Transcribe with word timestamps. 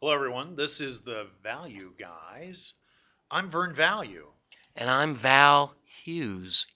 Hello, 0.00 0.14
everyone. 0.14 0.54
This 0.54 0.80
is 0.80 1.00
the 1.00 1.26
Value 1.42 1.92
Guys. 1.98 2.74
I'm 3.32 3.50
Vern 3.50 3.74
Value. 3.74 4.28
And 4.76 4.88
I'm 4.88 5.16
Val 5.16 5.74
Hughes. 6.04 6.68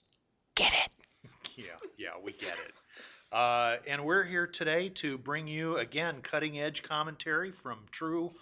Get 0.55 0.73
it? 0.73 0.89
Yeah, 1.55 1.65
yeah, 1.97 2.09
we 2.21 2.33
get 2.33 2.51
it. 2.51 2.73
Uh, 3.31 3.77
and 3.87 4.03
we're 4.03 4.25
here 4.25 4.45
today 4.45 4.89
to 4.89 5.17
bring 5.17 5.47
you, 5.47 5.77
again, 5.77 6.17
cutting 6.21 6.59
edge 6.59 6.83
commentary 6.83 7.51
from 7.51 7.77
true 7.91 8.33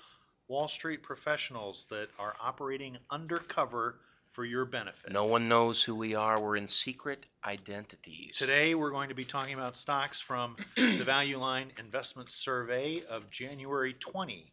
Wall 0.48 0.68
Street 0.68 1.04
professionals 1.04 1.86
that 1.92 2.08
are 2.18 2.34
operating 2.42 2.98
undercover 3.12 4.00
for 4.32 4.46
your 4.46 4.66
benefit. 4.66 5.12
No 5.12 5.26
one 5.26 5.48
knows 5.48 5.84
who 5.84 5.94
we 5.94 6.16
are. 6.16 6.42
We're 6.42 6.56
in 6.56 6.68
secret 6.68 7.28
identities. 7.46 8.38
Today, 8.38 8.74
we're 8.74 8.92
going 8.92 9.10
to 9.10 9.16
be 9.16 9.26
talking 9.26 9.54
about 9.54 9.78
stocks 9.78 10.20
from 10.20 10.56
the 10.76 11.04
Value 11.04 11.38
Line 11.38 11.72
Investment 11.78 12.32
Survey 12.32 13.04
of 13.10 13.30
January 13.30 13.94
20, 13.94 14.52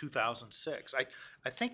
2006. 0.00 0.94
I, 0.94 1.06
I 1.44 1.50
think 1.50 1.72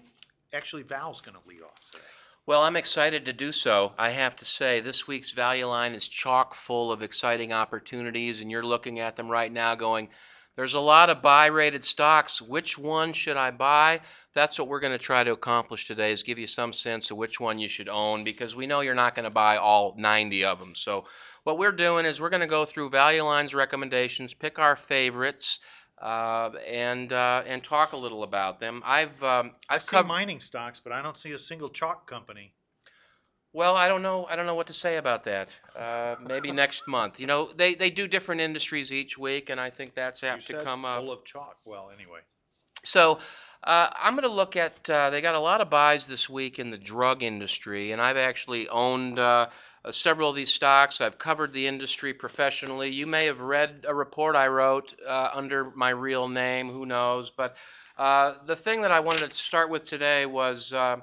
actually 0.53 0.83
Val's 0.83 1.21
going 1.21 1.37
to 1.37 1.49
lead 1.49 1.63
off 1.63 1.81
today. 1.91 2.05
Well, 2.45 2.63
I'm 2.63 2.77
excited 2.77 3.25
to 3.25 3.33
do 3.33 3.51
so. 3.51 3.93
I 3.99 4.11
have 4.11 4.37
to 4.37 4.45
say, 4.45 4.81
this 4.81 5.07
week's 5.07 5.33
Value 5.33 5.67
Line 5.67 5.95
is 5.95 6.07
chock 6.07 6.55
full 6.55 6.93
of 6.93 7.03
exciting 7.03 7.53
opportunities, 7.53 8.41
and 8.41 8.51
you're 8.51 8.63
looking 8.63 9.01
at 9.01 9.17
them 9.17 9.29
right 9.29 9.51
now 9.51 9.75
going, 9.75 10.09
there's 10.55 10.75
a 10.75 10.81
lot 10.81 11.11
of 11.11 11.23
buy 11.23 11.47
rated 11.47 11.85
stocks. 11.85 12.41
Which 12.41 12.79
one 12.79 13.13
should 13.13 13.37
I 13.37 13.51
buy? 13.51 14.01
That's 14.33 14.59
what 14.59 14.69
we're 14.69 14.81
going 14.81 14.97
to 14.97 15.05
try 15.05 15.23
to 15.23 15.33
accomplish 15.33 15.87
today 15.87 16.13
is 16.13 16.23
give 16.23 16.39
you 16.39 16.47
some 16.47 16.73
sense 16.73 17.11
of 17.11 17.17
which 17.17 17.39
one 17.39 17.59
you 17.59 17.69
should 17.69 17.89
own 17.89 18.25
because 18.25 18.57
we 18.57 18.67
know 18.67 18.81
you're 18.81 18.95
not 18.95 19.15
going 19.15 19.25
to 19.25 19.31
buy 19.31 19.59
all 19.59 19.95
90 19.99 20.45
of 20.45 20.59
them. 20.59 20.75
So 20.75 21.05
what 21.45 21.59
we're 21.59 21.73
doing 21.73 22.07
is 22.07 22.21
we're 22.21 22.31
going 22.31 22.41
to 22.41 22.47
go 22.47 22.65
through 22.65 22.91
Value 22.91 23.23
Line's 23.23 23.55
recommendations, 23.55 24.35
pick 24.35 24.59
our 24.59 24.77
favorites, 24.77 25.61
uh, 26.01 26.51
and 26.67 27.13
uh, 27.13 27.43
and 27.47 27.63
talk 27.65 27.93
a 27.93 27.97
little 27.97 28.23
about 28.23 28.61
them. 28.61 28.83
I've 28.85 29.23
um, 29.23 29.53
I 29.69 29.77
I've 29.77 29.83
see 29.83 29.91
covered. 29.93 30.09
mining 30.09 30.41
stocks, 30.41 30.81
but 30.81 30.93
I 30.93 31.03
don't 31.03 31.17
see 31.17 31.33
a 31.33 31.39
single 31.39 31.69
chalk 31.71 32.07
company. 32.09 32.53
Well, 33.53 33.75
I 33.75 33.89
don't 33.89 34.03
know. 34.03 34.27
I 34.27 34.37
don't 34.37 34.45
know 34.47 34.55
what 34.55 34.67
to 34.67 34.75
say 34.75 34.97
about 34.99 35.25
that. 35.25 35.55
Uh, 35.75 36.17
maybe 36.27 36.53
next 36.53 36.87
month. 36.87 37.19
You 37.21 37.27
know, 37.27 37.51
they, 37.57 37.75
they 37.75 37.91
do 37.91 38.07
different 38.07 38.43
industries 38.43 38.93
each 38.93 39.17
week, 39.17 39.49
and 39.49 39.59
I 39.59 39.71
think 39.71 39.95
that's 39.95 40.23
You 40.23 40.29
apt 40.29 40.41
to 40.43 40.47
said 40.49 40.65
come 40.65 40.85
up. 40.85 41.01
full 41.03 41.13
of 41.13 41.25
chalk. 41.25 41.57
Well, 41.65 41.91
anyway. 41.95 42.21
So 42.85 43.19
uh, 43.65 43.89
I'm 43.99 44.15
going 44.15 44.29
to 44.29 44.35
look 44.35 44.57
at. 44.57 44.89
Uh, 44.91 45.09
they 45.09 45.23
got 45.23 45.35
a 45.35 45.41
lot 45.41 45.63
of 45.63 45.71
buys 45.71 46.07
this 46.07 46.29
week 46.29 46.59
in 46.59 46.71
the 46.71 46.77
drug 46.77 47.23
industry, 47.23 47.93
and 47.93 48.01
I've 48.03 48.19
actually 48.19 48.69
owned 48.69 49.19
uh, 49.87 49.93
several 49.93 50.31
of 50.31 50.37
these 50.37 50.53
stocks. 50.53 51.01
I've 51.01 51.19
covered 51.19 51.53
the 51.53 51.67
industry 51.67 52.13
professionally. 52.13 52.91
You 52.91 53.07
may 53.07 53.27
have 53.27 53.41
read 53.41 53.85
a 53.87 53.95
report 53.95 54.37
I 54.37 54.49
wrote 54.49 54.95
uh, 55.07 55.31
under 55.33 55.71
my 55.71 55.91
real 55.91 56.29
name. 56.29 56.69
Who 56.69 56.87
knows? 56.87 57.31
But 57.31 57.57
uh, 57.97 58.35
the 58.45 58.57
thing 58.57 58.83
that 58.83 58.91
I 58.91 59.01
wanted 59.01 59.31
to 59.31 59.35
start 59.35 59.71
with 59.71 59.85
today 59.85 60.27
was. 60.27 60.73
Uh, 60.73 60.97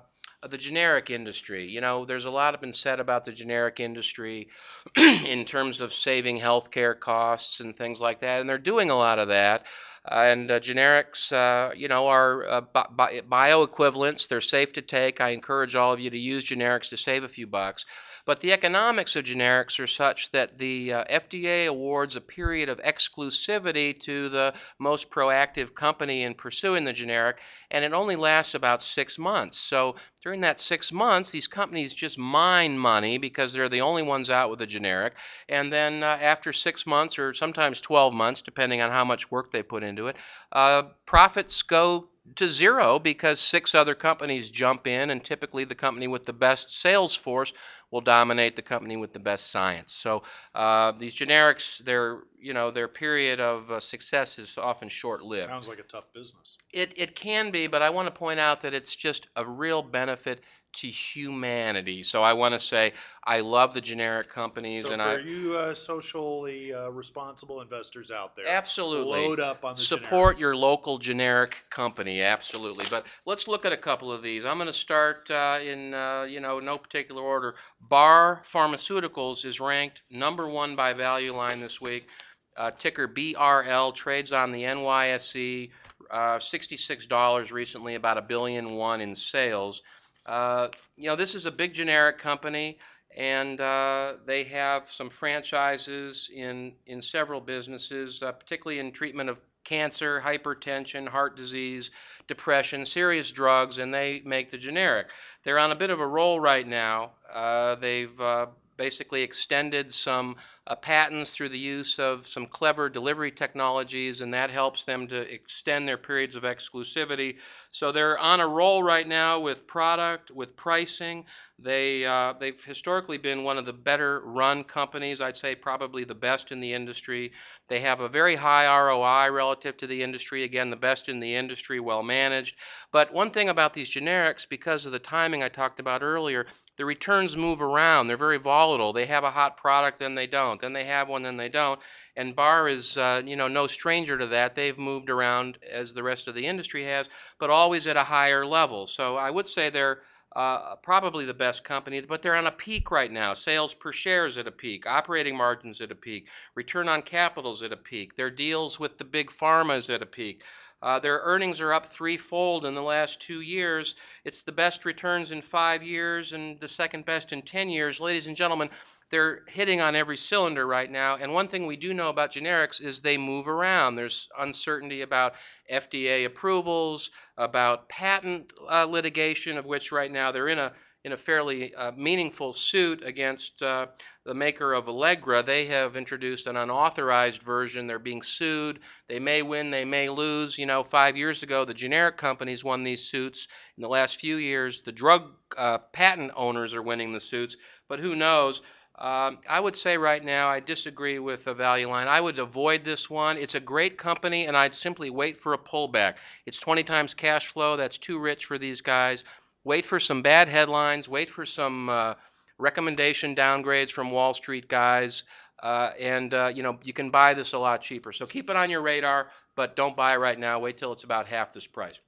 the 0.50 0.58
generic 0.58 1.10
industry. 1.10 1.72
You 1.72 1.80
know, 1.80 2.04
there's 2.04 2.26
a 2.26 2.30
lot 2.30 2.60
been 2.60 2.74
said 2.74 3.00
about 3.00 3.24
the 3.24 3.32
generic 3.32 3.80
industry 3.80 4.50
in 4.98 5.46
terms 5.46 5.80
of 5.80 5.94
saving 5.94 6.40
healthcare 6.40 7.00
costs 7.00 7.62
and 7.62 7.74
things 7.74 8.02
like 8.02 8.20
that, 8.20 8.42
and 8.42 8.50
they're 8.50 8.58
doing 8.58 8.90
a 8.90 8.98
lot 8.98 9.20
of 9.20 9.30
that. 9.30 9.64
Uh, 10.06 10.26
and 10.28 10.52
uh, 10.52 10.60
generics, 10.60 11.32
uh, 11.32 11.74
you 11.74 11.88
know, 11.88 12.08
are 12.08 12.46
uh, 12.46 12.62
bi- 12.62 13.22
bioequivalents. 13.22 14.28
They're 14.28 14.42
safe 14.42 14.74
to 14.74 14.82
take. 14.82 15.22
I 15.22 15.30
encourage 15.30 15.76
all 15.76 15.94
of 15.94 16.02
you 16.02 16.10
to 16.10 16.18
use 16.20 16.44
generics 16.44 16.90
to 16.90 16.98
save 16.98 17.24
a 17.24 17.30
few 17.30 17.48
bucks. 17.48 17.86
But 18.26 18.40
the 18.40 18.54
economics 18.54 19.18
of 19.18 19.26
generics 19.26 19.80
are 19.82 19.88
such 19.88 20.32
that 20.32 20.58
the 20.58 20.94
uh, 20.94 21.04
FDA 21.06 21.68
awards 21.68 22.16
a 22.16 22.22
period 22.22 22.70
of 22.70 22.80
exclusivity 22.80 24.00
to 24.02 24.30
the 24.30 24.54
most 24.80 25.10
proactive 25.10 25.76
company 25.76 26.24
in 26.24 26.34
pursuing 26.34 26.86
the 26.86 26.94
generic, 26.94 27.42
and 27.70 27.84
it 27.84 27.92
only 27.92 28.16
lasts 28.16 28.56
about 28.56 28.82
six 28.82 29.18
months. 29.18 29.58
So 29.58 29.96
during 30.22 30.40
that 30.42 30.58
six 30.58 30.92
months, 30.92 31.32
these 31.32 31.48
companies 31.48 31.94
just 31.94 32.18
mine 32.18 32.80
money 32.80 33.18
because 33.18 33.52
they're 33.52 33.68
the 33.68 33.82
only 33.82 34.04
ones 34.04 34.30
out 34.30 34.50
with 34.50 34.62
a 34.62 34.68
generic. 34.68 35.16
And 35.50 35.72
then 35.72 36.02
uh, 36.02 36.18
after 36.22 36.54
six 36.54 36.86
months, 36.86 37.20
or 37.20 37.34
sometimes 37.34 37.82
12 37.82 38.14
months, 38.14 38.42
depending 38.42 38.80
on 38.80 38.90
how 38.90 39.04
much 39.04 39.32
work 39.32 39.52
they 39.52 39.64
put 39.64 39.84
into 39.84 40.08
it, 40.08 40.16
uh, 40.54 40.84
profits 41.06 41.62
go 41.62 42.08
to 42.36 42.48
zero 42.48 43.00
because 43.00 43.40
six 43.40 43.76
other 43.76 43.96
companies 43.96 44.50
jump 44.50 44.88
in, 44.88 45.10
and 45.10 45.24
typically 45.24 45.66
the 45.66 45.76
company 45.76 46.08
with 46.08 46.26
the 46.26 46.34
best 46.34 46.80
sales 46.80 47.16
force 47.16 47.54
will 47.92 48.02
dominate 48.02 48.56
the 48.56 48.62
company 48.62 48.98
with 48.98 49.14
the 49.14 49.20
best 49.20 49.52
science. 49.52 49.94
So 49.94 50.24
uh, 50.56 50.94
these 50.94 51.14
generics, 51.16 51.78
their 51.80 52.22
you 52.40 52.54
know 52.54 52.72
their 52.72 52.88
period 52.88 53.40
of 53.40 53.72
uh, 53.72 53.80
success 53.80 54.40
is 54.40 54.58
often 54.58 54.90
short-lived. 54.90 55.44
Sounds 55.44 55.68
like 55.68 55.80
a 55.80 55.84
tough 55.84 56.06
business. 56.14 56.58
It, 56.72 56.94
it 56.98 57.16
can 57.16 57.52
be, 57.52 57.68
but 57.68 57.82
I 57.82 57.92
want 57.92 58.08
to 58.08 58.12
point 58.12 58.40
out 58.40 58.62
that 58.62 58.74
it's 58.74 58.96
just 58.96 59.28
a 59.36 59.46
real 59.46 59.84
benefit 59.84 60.42
to 60.74 60.88
humanity. 60.88 62.04
So 62.04 62.24
I 62.24 62.34
want 62.34 62.54
to 62.54 62.60
say 62.60 62.94
I 63.24 63.40
love 63.40 63.74
the 63.74 63.82
generic 63.82 64.30
companies, 64.30 64.84
So 64.84 64.92
and 64.94 65.02
I 65.02 65.18
you 65.18 65.56
uh, 65.56 65.74
socially 65.74 66.74
uh, 66.74 66.90
responsible 66.90 67.62
investors 67.62 68.12
out 68.12 68.36
there, 68.36 68.48
absolutely 68.48 69.28
load 69.28 69.40
up 69.40 69.64
on 69.64 69.76
the 69.76 69.82
support 69.82 70.38
generics. 70.38 70.40
your 70.40 70.56
local 70.56 70.98
generic 70.98 71.56
company. 71.70 72.22
Absolutely. 72.22 72.86
But 72.90 73.06
let's 73.26 73.48
look 73.48 73.66
at 73.66 73.72
a 73.72 73.78
couple 73.78 74.12
of 74.12 74.22
these. 74.22 74.46
I'm 74.46 74.58
going 74.58 74.68
to 74.68 74.74
start 74.74 75.30
uh, 75.32 75.60
in 75.64 75.94
uh, 75.94 76.24
you 76.24 76.40
know 76.40 76.60
no 76.60 76.78
particular 76.78 77.22
order. 77.22 77.56
Barr 77.82 78.42
Pharmaceuticals 78.52 79.46
is 79.46 79.60
ranked 79.60 80.02
number 80.10 80.48
one 80.48 80.76
by 80.76 80.94
Value 80.94 81.36
Line 81.36 81.60
this 81.60 81.80
week. 81.80 82.08
Uh, 82.56 82.72
ticker 82.72 83.08
BRL 83.08 83.96
trades 83.96 84.32
on 84.32 84.52
the 84.52 84.64
NYSE. 84.64 85.72
Uh, 86.12 86.38
$66 86.38 87.52
recently, 87.52 87.96
about 87.96 88.20
a 88.20 88.22
billion 88.22 88.74
one 88.76 89.02
in 89.02 89.16
sales. 89.16 89.82
Uh, 90.26 90.70
you 90.96 91.08
know, 91.08 91.16
this 91.16 91.36
is 91.36 91.46
a 91.46 91.52
big 91.52 91.74
generic 91.74 92.18
company, 92.18 92.78
and 93.16 93.60
uh, 93.60 94.14
they 94.26 94.44
have 94.44 94.92
some 94.92 95.10
franchises 95.10 96.30
in 96.34 96.74
in 96.86 97.02
several 97.02 97.42
businesses, 97.42 98.22
uh, 98.24 98.32
particularly 98.32 98.80
in 98.80 98.92
treatment 98.92 99.30
of 99.30 99.38
cancer, 99.64 100.22
hypertension, 100.24 101.08
heart 101.08 101.38
disease, 101.38 101.92
depression, 102.28 102.86
serious 102.86 103.32
drugs, 103.32 103.78
and 103.78 103.94
they 103.94 104.22
make 104.26 104.52
the 104.52 104.58
generic. 104.58 105.08
They're 105.44 105.60
on 105.60 105.72
a 105.72 105.76
bit 105.76 105.90
of 105.90 106.00
a 106.00 106.08
roll 106.08 106.40
right 106.40 106.68
now. 106.68 107.12
Uh, 107.32 107.76
they've 107.76 108.20
uh, 108.20 108.48
basically 108.78 109.22
extended 109.22 109.94
some 109.94 110.36
uh, 110.66 110.76
patents 110.76 111.32
through 111.32 111.50
the 111.50 111.58
use 111.58 112.00
of 112.00 112.28
some 112.28 112.46
clever 112.46 112.90
delivery 112.90 113.32
technologies, 113.32 114.22
and 114.22 114.34
that 114.34 114.50
helps 114.50 114.84
them 114.86 115.08
to 115.08 115.22
extend 115.34 115.88
their 115.88 115.98
periods 115.98 116.36
of 116.36 116.44
exclusivity. 116.44 117.38
So 117.72 117.92
they're 117.92 118.18
on 118.18 118.40
a 118.40 118.48
roll 118.48 118.82
right 118.82 119.08
now 119.08 119.40
with 119.40 119.68
product, 119.68 120.32
with 120.32 120.56
pricing. 120.56 121.26
They 121.60 122.06
uh, 122.06 122.34
they've 122.40 122.62
historically 122.64 123.18
been 123.18 123.44
one 123.44 123.58
of 123.58 123.66
the 123.66 123.74
better 123.74 124.22
run 124.22 124.64
companies. 124.64 125.22
I'd 125.22 125.38
say 125.38 125.56
probably 125.56 126.04
the 126.04 126.16
best 126.16 126.52
in 126.52 126.60
the 126.60 126.74
industry. 126.74 127.32
They 127.68 127.80
have 127.82 128.00
a 128.00 128.10
very 128.10 128.36
high 128.36 128.66
ROI 128.66 129.32
relative 129.32 129.78
to 129.78 129.88
the 129.88 130.02
industry. 130.04 130.44
Again, 130.44 130.70
the 130.70 130.76
best 130.76 131.10
in 131.10 131.20
the 131.20 131.36
industry, 131.36 131.80
well 131.80 132.04
managed. 132.04 132.58
But 132.92 133.14
one 133.14 133.32
thing 133.32 133.50
about 133.50 133.74
these 133.74 133.90
generics, 133.90 134.48
because 134.48 134.86
of 134.86 134.92
the 134.92 135.00
timing 135.00 135.44
I 135.44 135.50
talked 135.50 135.80
about 135.80 136.04
earlier, 136.04 136.48
the 136.78 136.86
returns 136.86 137.38
move 137.38 137.62
around. 137.62 138.08
They're 138.08 138.18
very 138.18 138.40
volatile. 138.40 138.94
They 138.94 139.06
have 139.06 139.24
a 139.24 139.32
hot 139.32 139.58
product, 139.58 140.00
then 140.00 140.16
they 140.16 140.28
don't. 140.28 140.60
Then 140.60 140.74
they 140.74 140.86
have 140.86 141.08
one, 141.08 141.24
then 141.24 141.38
they 141.38 141.50
don't. 141.50 141.80
And 142.16 142.36
Barr 142.36 142.70
is, 142.70 142.98
uh, 142.98 143.22
you 143.26 143.36
know, 143.36 143.48
no 143.48 143.68
stranger 143.68 144.18
to 144.18 144.28
that. 144.28 144.56
They've 144.56 144.78
moved 144.78 145.10
around 145.10 145.58
as 145.72 145.94
the 145.94 146.04
rest 146.04 146.28
of 146.28 146.36
the 146.36 146.46
industry 146.46 146.84
has, 146.86 147.08
but 147.40 147.50
always 147.50 147.88
at 147.88 147.98
a 147.98 148.04
higher 148.04 148.46
level. 148.46 148.88
So 148.88 149.18
I 149.18 149.30
would 149.30 149.48
say 149.48 149.70
they're 149.70 150.02
uh, 150.36 150.76
probably 150.78 151.26
the 151.26 151.34
best 151.34 151.64
company, 151.64 152.02
but 152.02 152.22
they're 152.22 152.36
on 152.36 152.48
a 152.48 152.52
peak 152.52 152.90
right 152.90 153.12
now. 153.12 153.34
Sales 153.34 153.74
per 153.74 153.92
share 153.92 154.26
is 154.26 154.38
at 154.38 154.48
a 154.48 154.52
peak, 154.52 154.88
operating 154.88 155.38
margins 155.38 155.80
at 155.80 155.92
a 155.92 155.96
peak, 155.96 156.28
return 156.56 156.90
on 156.90 157.04
capital 157.04 157.54
is 157.54 157.62
at 157.62 157.72
a 157.72 157.78
peak. 157.78 158.16
Their 158.16 158.32
deals 158.32 158.80
with 158.80 158.98
the 158.98 159.04
big 159.04 159.30
pharma 159.30 159.78
is 159.78 159.90
at 159.92 160.02
a 160.02 160.08
peak. 160.08 160.42
Uh, 160.84 161.00
their 161.00 161.22
earnings 161.24 161.62
are 161.62 161.72
up 161.72 161.86
threefold 161.86 162.66
in 162.66 162.76
the 162.76 162.82
last 162.82 163.22
two 163.22 163.40
years. 163.40 163.96
It's 164.26 164.42
the 164.42 164.52
best 164.52 164.84
returns 164.84 165.32
in 165.32 165.42
five 165.42 165.82
years 165.82 166.34
and 166.34 166.60
the 166.60 166.68
second 166.68 167.06
best 167.06 167.32
in 167.32 167.42
10 167.42 167.70
years. 167.70 168.02
Ladies 168.02 168.28
and 168.28 168.36
gentlemen, 168.36 168.70
they're 169.10 169.44
hitting 169.48 169.80
on 169.80 169.96
every 169.96 170.18
cylinder 170.18 170.68
right 170.68 170.92
now. 170.92 171.16
And 171.16 171.34
one 171.34 171.48
thing 171.48 171.68
we 171.68 171.78
do 171.78 171.94
know 171.94 172.10
about 172.10 172.34
generics 172.34 172.82
is 172.82 173.02
they 173.02 173.18
move 173.18 173.48
around. 173.48 173.96
There's 173.96 174.28
uncertainty 174.38 175.02
about 175.04 175.36
FDA 175.72 176.26
approvals, 176.26 177.12
about 177.38 177.88
patent 177.88 178.52
uh, 178.68 178.86
litigation, 178.86 179.58
of 179.58 179.66
which 179.66 179.94
right 179.94 180.12
now 180.12 180.34
they're 180.34 180.50
in 180.50 180.60
a 180.60 180.74
in 181.04 181.12
a 181.12 181.18
fairly 181.18 181.74
uh, 181.76 181.92
meaningful 181.92 182.54
suit 182.54 183.04
against 183.04 183.62
uh, 183.62 183.88
the 184.26 184.34
maker 184.34 184.74
of 184.74 184.88
Allegra. 184.88 185.44
They 185.44 185.66
have 185.66 185.98
introduced 185.98 186.48
an 186.48 186.56
unauthorized 186.56 187.44
version. 187.44 187.88
They're 187.88 188.00
being 188.00 188.22
sued. 188.22 188.80
They 189.10 189.20
may 189.20 189.42
win, 189.42 189.70
they 189.70 189.86
may 189.86 190.10
lose. 190.10 190.58
You 190.58 190.66
know, 190.66 190.84
five 190.84 191.18
years 191.18 191.44
ago, 191.44 191.66
the 191.66 191.74
generic 191.74 192.18
companies 192.18 192.64
won 192.64 192.84
these 192.84 193.04
suits. 193.04 193.48
In 193.78 193.82
the 193.82 193.90
last 193.90 194.20
few 194.20 194.38
years, 194.38 194.82
the 194.82 194.94
drug 194.94 195.32
uh, 195.58 195.80
patent 195.80 196.32
owners 196.36 196.74
are 196.74 196.82
winning 196.82 197.12
the 197.12 197.20
suits. 197.20 197.58
But 197.90 198.00
who 198.00 198.16
knows? 198.16 198.62
Um, 198.96 199.40
I 199.50 199.60
would 199.60 199.76
say 199.76 199.98
right 199.98 200.24
now 200.24 200.50
I 200.50 200.60
disagree 200.60 201.18
with 201.18 201.46
the 201.46 201.54
value 201.56 201.90
line. 201.90 202.08
I 202.08 202.22
would 202.22 202.38
avoid 202.38 202.84
this 202.84 203.10
one. 203.10 203.38
It's 203.38 203.56
a 203.56 203.60
great 203.60 203.98
company, 203.98 204.46
and 204.46 204.56
I'd 204.56 204.76
simply 204.76 205.10
wait 205.10 205.42
for 205.42 205.54
a 205.54 205.58
pullback. 205.58 206.18
It's 206.46 206.60
20 206.60 206.84
times 206.84 207.16
cash 207.16 207.48
flow. 207.48 207.76
That's 207.76 207.98
too 207.98 208.20
rich 208.20 208.46
for 208.46 208.60
these 208.60 208.82
guys. 208.82 209.24
Wait 209.66 209.86
for 209.86 210.00
some 210.00 210.22
bad 210.22 210.50
headlines. 210.50 211.08
Wait 211.08 211.30
for 211.30 211.46
some 211.46 211.90
uh, 211.90 212.16
recommendation 212.58 213.36
downgrades 213.36 213.92
from 213.92 214.12
Wall 214.12 214.34
Street 214.34 214.68
guys. 214.68 215.24
Uh, 215.62 215.94
and 215.98 216.34
uh, 216.34 216.52
you 216.54 216.62
know 216.62 216.78
you 216.84 216.92
can 216.92 217.10
buy 217.10 217.34
this 217.34 217.54
a 217.54 217.58
lot 217.58 217.82
cheaper. 217.82 218.12
So 218.12 218.26
keep 218.26 218.50
it 218.50 218.58
on 218.58 218.70
your 218.70 218.82
radar, 218.82 219.30
but 219.56 219.78
don't 219.78 219.96
buy 219.96 220.18
right 220.18 220.38
now. 220.38 220.60
Wait 220.60 220.78
till 220.78 220.92
it's 220.92 221.06
about 221.06 221.28
half 221.28 221.54
this 221.54 221.66
price. 221.66 222.00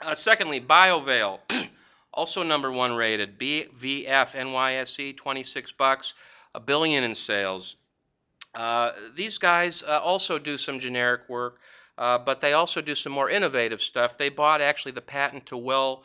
Uh, 0.00 0.16
secondly, 0.16 0.60
Biovail, 0.60 1.38
also 2.12 2.42
number 2.42 2.72
one 2.72 2.96
rated. 2.96 3.38
BVF 3.38 4.32
NYSE, 4.32 5.16
26 5.16 5.72
bucks, 5.72 6.14
a 6.52 6.58
billion 6.58 7.04
in 7.04 7.14
sales. 7.14 7.76
Uh, 8.56 8.90
these 9.14 9.38
guys 9.38 9.84
uh, 9.86 10.00
also 10.02 10.40
do 10.40 10.58
some 10.58 10.80
generic 10.80 11.20
work, 11.28 11.58
but 11.96 12.40
they 12.40 12.54
also 12.54 12.80
do 12.80 12.96
some 12.96 13.12
more 13.12 13.30
innovative 13.30 13.80
stuff. 13.80 14.18
They 14.18 14.30
bought 14.30 14.60
actually 14.60 14.92
the 14.92 15.00
patent 15.00 15.46
to 15.46 15.56
well 15.56 16.02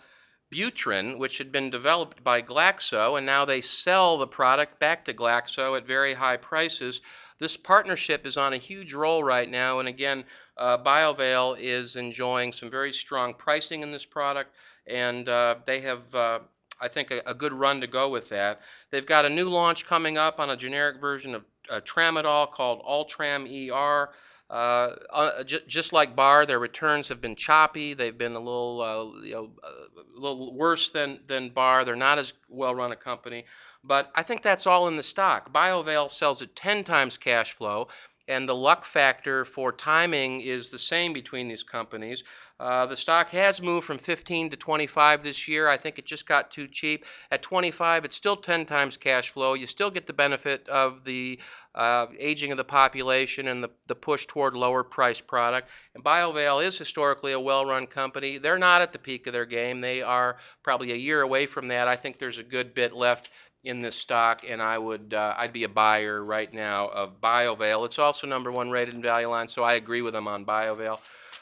Butrin, 0.51 1.17
which 1.17 1.37
had 1.37 1.51
been 1.51 1.69
developed 1.69 2.23
by 2.23 2.41
Glaxo, 2.41 3.17
and 3.17 3.25
now 3.25 3.45
they 3.45 3.61
sell 3.61 4.17
the 4.17 4.27
product 4.27 4.79
back 4.79 5.05
to 5.05 5.13
Glaxo 5.13 5.75
at 5.75 5.85
very 5.85 6.13
high 6.13 6.37
prices. 6.37 7.01
This 7.39 7.57
partnership 7.57 8.25
is 8.25 8.37
on 8.37 8.53
a 8.53 8.57
huge 8.57 8.93
roll 8.93 9.23
right 9.23 9.49
now, 9.49 9.79
and 9.79 9.87
again, 9.87 10.23
uh, 10.57 10.77
Biovail 10.77 11.57
is 11.59 11.95
enjoying 11.95 12.53
some 12.53 12.69
very 12.69 12.93
strong 12.93 13.33
pricing 13.33 13.81
in 13.81 13.91
this 13.91 14.05
product, 14.05 14.55
and 14.87 15.27
uh, 15.27 15.55
they 15.65 15.81
have, 15.81 16.15
uh, 16.15 16.39
I 16.79 16.87
think, 16.87 17.11
a, 17.11 17.21
a, 17.25 17.33
good 17.33 17.51
run 17.51 17.81
to 17.81 17.87
go 17.87 18.09
with 18.09 18.29
that. 18.29 18.61
They've 18.91 19.05
got 19.05 19.25
a 19.25 19.29
new 19.29 19.49
launch 19.49 19.85
coming 19.85 20.17
up 20.17 20.39
on 20.39 20.49
a 20.49 20.55
generic 20.55 21.01
version 21.01 21.35
of 21.35 21.43
uh, 21.69 21.81
Tramadol 21.81 22.51
called 22.51 22.81
Ultram 22.85 23.45
ER. 23.47 24.09
Uh, 24.49 24.95
uh, 25.09 25.43
just 25.43 25.91
like 25.91 26.15
Barr, 26.15 26.45
their 26.45 26.59
returns 26.59 27.07
have 27.07 27.19
been 27.19 27.35
choppy. 27.35 27.95
They've 27.95 28.17
been 28.17 28.35
a 28.35 28.39
little, 28.39 28.81
uh, 28.81 29.23
you 29.23 29.33
know, 29.33 29.51
a 29.63 30.19
little 30.19 30.53
worse 30.55 30.91
than 30.91 31.19
than 31.25 31.49
Barr. 31.49 31.83
They're 31.83 31.95
not 31.95 32.19
as 32.19 32.33
well 32.47 32.75
run 32.75 32.91
a 32.91 32.95
company, 32.95 33.45
but 33.83 34.11
I 34.13 34.21
think 34.21 34.43
that's 34.43 34.67
all 34.67 34.87
in 34.87 34.97
the 34.97 35.03
stock. 35.03 35.51
Biovail 35.51 36.11
sells 36.11 36.43
at 36.43 36.55
10 36.55 36.83
times 36.83 37.17
cash 37.17 37.55
flow 37.55 37.87
and 38.27 38.49
the 38.49 38.55
luck 38.55 38.85
factor 38.85 39.45
for 39.45 39.71
timing 39.71 40.41
is 40.41 40.69
the 40.69 40.79
same 40.79 41.13
between 41.13 41.47
these 41.47 41.63
companies. 41.63 42.23
Uh, 42.57 42.85
the 42.85 42.95
stock 42.95 43.29
has 43.29 43.61
moved 43.61 43.85
from 43.85 43.97
15 43.97 44.49
to 44.49 44.57
25 44.57 45.23
this 45.23 45.47
year. 45.47 45.67
I 45.67 45.75
think 45.75 45.99
it 45.99 46.05
just 46.05 46.25
got 46.25 46.51
too 46.51 46.67
cheap. 46.69 47.05
At 47.29 47.41
25, 47.41 48.05
it's 48.05 48.15
still 48.15 48.37
10 48.37 48.65
times 48.65 48.95
cash 48.95 49.31
flow. 49.31 49.55
You 49.55 49.67
still 49.67 49.91
get 49.91 50.07
the 50.07 50.13
benefit 50.13 50.67
of 50.69 51.03
the 51.03 51.37
uh, 51.75 52.07
aging 52.17 52.51
of 52.51 52.57
the 52.57 52.63
population 52.63 53.49
and 53.49 53.61
the, 53.61 53.69
the 53.87 53.95
push 53.95 54.25
toward 54.25 54.55
lower 54.55 54.83
price 54.83 55.19
product. 55.19 55.69
And 55.93 56.03
Biovail 56.03 56.65
is 56.65 56.77
historically 56.77 57.33
a 57.33 57.39
well 57.39 57.65
run 57.65 57.87
company. 57.87 58.37
They're 58.37 58.57
not 58.57 58.81
at 58.81 58.93
the 58.93 58.99
peak 58.99 59.27
of 59.27 59.33
their 59.33 59.45
game. 59.45 59.81
They 59.81 60.01
are 60.01 60.37
probably 60.63 60.93
a 60.93 60.95
year 60.95 61.21
away 61.21 61.47
from 61.47 61.67
that. 61.67 61.89
I 61.89 61.97
think 61.97 62.17
there's 62.17 62.39
a 62.39 62.43
good 62.43 62.73
bit 62.73 62.93
left 62.93 63.29
in 63.65 63.81
this 63.81 63.95
stock, 63.95 64.41
and 64.47 64.61
I 64.61 64.77
would 64.77 65.13
uh, 65.13 65.35
I'd 65.37 65.53
be 65.53 65.63
a 65.63 65.69
buyer 65.69 66.23
right 66.23 66.51
now 66.53 66.87
of 66.89 67.19
Biovail. 67.21 67.85
It's 67.85 67.99
also 67.99 68.27
number 68.27 68.51
one 68.51 68.69
rated 68.69 68.93
in 68.93 69.01
Value 69.01 69.27
Line, 69.27 69.47
so 69.47 69.63
I 69.63 69.73
agree 69.73 70.01
with 70.01 70.13
them 70.13 70.27
on 70.27 70.45
Biovail. 70.45 70.99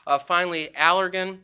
Uh, 0.08 0.18
finally, 0.18 0.70
Allergan, 0.78 1.40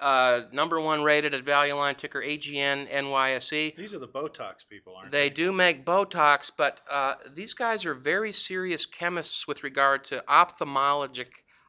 uh, 0.00 0.42
number 0.52 0.80
one 0.80 1.02
rated 1.02 1.32
at 1.34 1.44
Value 1.44 1.74
Line, 1.74 1.94
ticker 1.94 2.20
AGN 2.20 2.90
NYSE. 2.92 3.76
These 3.76 3.94
are 3.94 3.98
the 3.98 4.08
Botox 4.08 4.68
people, 4.68 4.96
aren't 4.96 5.12
they? 5.12 5.28
They 5.28 5.34
do 5.34 5.52
make 5.52 5.84
Botox, 5.84 6.50
but 6.56 6.80
uh, 6.90 7.14
these 7.34 7.54
guys 7.54 7.84
are 7.84 7.94
very 7.94 8.32
serious 8.32 8.86
chemists 8.86 9.46
with 9.46 9.62
regard 9.62 10.04
to 10.04 10.24
ophthalmologic 10.28 11.26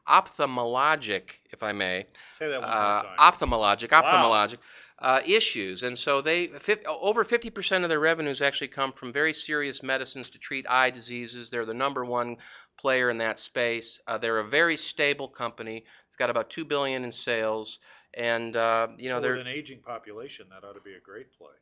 ophthalmologic, 0.08 1.30
if 1.50 1.64
I 1.64 1.72
may. 1.72 2.06
Say 2.30 2.48
that 2.48 2.60
one 2.60 2.70
more 2.70 2.78
uh, 2.78 3.02
time. 3.02 3.18
Ophthalmologic, 3.18 3.88
ophthalmologic. 3.88 4.56
Wow 4.56 4.62
uh, 4.98 5.20
issues. 5.26 5.82
And 5.82 5.98
so 5.98 6.20
they 6.20 6.50
over 6.86 7.24
50% 7.24 7.82
of 7.82 7.88
their 7.88 8.00
revenues 8.00 8.40
actually 8.40 8.68
come 8.68 8.92
from 8.92 9.12
very 9.12 9.32
serious 9.32 9.82
medicines 9.82 10.30
to 10.30 10.38
treat 10.38 10.66
eye 10.68 10.90
diseases. 10.90 11.50
They're 11.50 11.66
the 11.66 11.74
number 11.74 12.04
one 12.04 12.36
player 12.78 13.10
in 13.10 13.18
that 13.18 13.38
space. 13.38 14.00
Uh, 14.06 14.18
they're 14.18 14.38
a 14.38 14.48
very 14.48 14.76
stable 14.76 15.28
company. 15.28 15.80
They've 15.80 16.18
got 16.18 16.30
about 16.30 16.50
two 16.50 16.64
billion 16.64 17.04
in 17.04 17.12
sales, 17.12 17.78
and 18.14 18.56
uh, 18.56 18.88
you 18.96 19.08
know 19.08 19.16
well, 19.16 19.22
they're 19.22 19.32
with 19.32 19.40
an 19.42 19.48
aging 19.48 19.80
population. 19.80 20.46
That 20.50 20.66
ought 20.66 20.74
to 20.74 20.80
be 20.80 20.94
a 20.94 21.00
great 21.00 21.32
play. 21.36 21.54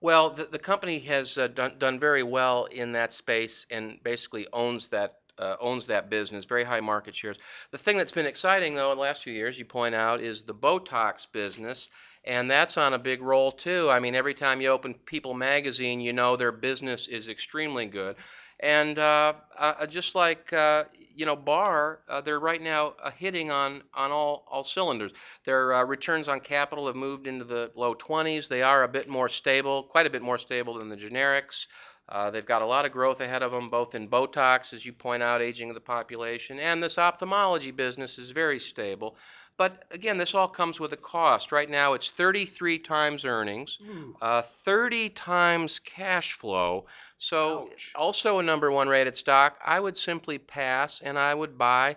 Well, 0.00 0.30
the, 0.30 0.44
the 0.44 0.58
company 0.58 0.98
has 1.00 1.38
uh, 1.38 1.48
done, 1.48 1.78
done 1.78 1.98
very 1.98 2.22
well 2.22 2.66
in 2.66 2.92
that 2.92 3.12
space 3.12 3.64
and 3.70 4.02
basically 4.02 4.46
owns 4.52 4.88
that 4.88 5.18
uh, 5.38 5.56
owns 5.60 5.86
that 5.86 6.10
business, 6.10 6.44
very 6.44 6.64
high 6.64 6.80
market 6.80 7.14
shares. 7.14 7.38
The 7.70 7.78
thing 7.78 7.96
that's 7.96 8.12
been 8.12 8.26
exciting, 8.26 8.74
though, 8.74 8.92
in 8.92 8.98
the 8.98 9.02
last 9.02 9.24
few 9.24 9.32
years, 9.32 9.58
you 9.58 9.64
point 9.64 9.94
out, 9.94 10.20
is 10.20 10.42
the 10.42 10.54
Botox 10.54 11.26
business, 11.30 11.88
and 12.26 12.50
that's 12.50 12.76
on 12.76 12.94
a 12.94 12.98
big 12.98 13.22
roll 13.22 13.52
too. 13.52 13.88
I 13.90 14.00
mean, 14.00 14.14
every 14.14 14.34
time 14.34 14.60
you 14.60 14.68
open 14.68 14.94
People 14.94 15.34
magazine, 15.34 16.00
you 16.00 16.12
know 16.12 16.36
their 16.36 16.52
business 16.52 17.06
is 17.06 17.28
extremely 17.28 17.86
good. 17.86 18.16
And 18.60 18.98
uh, 18.98 19.34
uh, 19.58 19.86
just 19.86 20.14
like 20.14 20.52
uh, 20.52 20.84
you 21.14 21.26
know, 21.26 21.36
Barr, 21.36 22.00
uh, 22.08 22.20
they're 22.20 22.40
right 22.40 22.60
now 22.60 22.94
uh, 23.02 23.10
hitting 23.10 23.50
on 23.50 23.82
on 23.94 24.10
all 24.10 24.44
all 24.48 24.64
cylinders. 24.64 25.12
Their 25.44 25.74
uh, 25.74 25.84
returns 25.84 26.28
on 26.28 26.40
capital 26.40 26.86
have 26.86 26.96
moved 26.96 27.26
into 27.26 27.44
the 27.44 27.70
low 27.74 27.94
20s. 27.94 28.48
They 28.48 28.62
are 28.62 28.82
a 28.82 28.88
bit 28.88 29.08
more 29.08 29.28
stable, 29.28 29.84
quite 29.84 30.06
a 30.06 30.10
bit 30.10 30.22
more 30.22 30.38
stable 30.38 30.74
than 30.74 30.88
the 30.88 30.96
generics. 30.96 31.66
Uh, 32.06 32.30
they've 32.30 32.44
got 32.44 32.60
a 32.60 32.66
lot 32.66 32.84
of 32.84 32.92
growth 32.92 33.20
ahead 33.20 33.42
of 33.42 33.50
them, 33.50 33.70
both 33.70 33.94
in 33.94 34.08
Botox, 34.08 34.74
as 34.74 34.84
you 34.84 34.92
point 34.92 35.22
out, 35.22 35.40
aging 35.40 35.70
of 35.70 35.74
the 35.74 35.80
population, 35.80 36.60
and 36.60 36.82
this 36.82 36.98
ophthalmology 36.98 37.70
business 37.70 38.18
is 38.18 38.30
very 38.30 38.58
stable. 38.58 39.16
But 39.56 39.84
again, 39.92 40.18
this 40.18 40.34
all 40.34 40.48
comes 40.48 40.80
with 40.80 40.92
a 40.92 40.96
cost. 40.96 41.52
Right 41.52 41.70
now, 41.70 41.92
it's 41.92 42.10
33 42.10 42.78
times 42.80 43.24
earnings, 43.24 43.78
uh, 44.20 44.42
30 44.42 45.10
times 45.10 45.78
cash 45.78 46.32
flow. 46.32 46.86
So, 47.18 47.68
Ouch. 47.72 47.92
also 47.94 48.40
a 48.40 48.42
number 48.42 48.70
one 48.70 48.88
rated 48.88 49.14
stock. 49.14 49.56
I 49.64 49.78
would 49.78 49.96
simply 49.96 50.38
pass 50.38 51.00
and 51.02 51.16
I 51.18 51.34
would 51.34 51.56
buy 51.56 51.96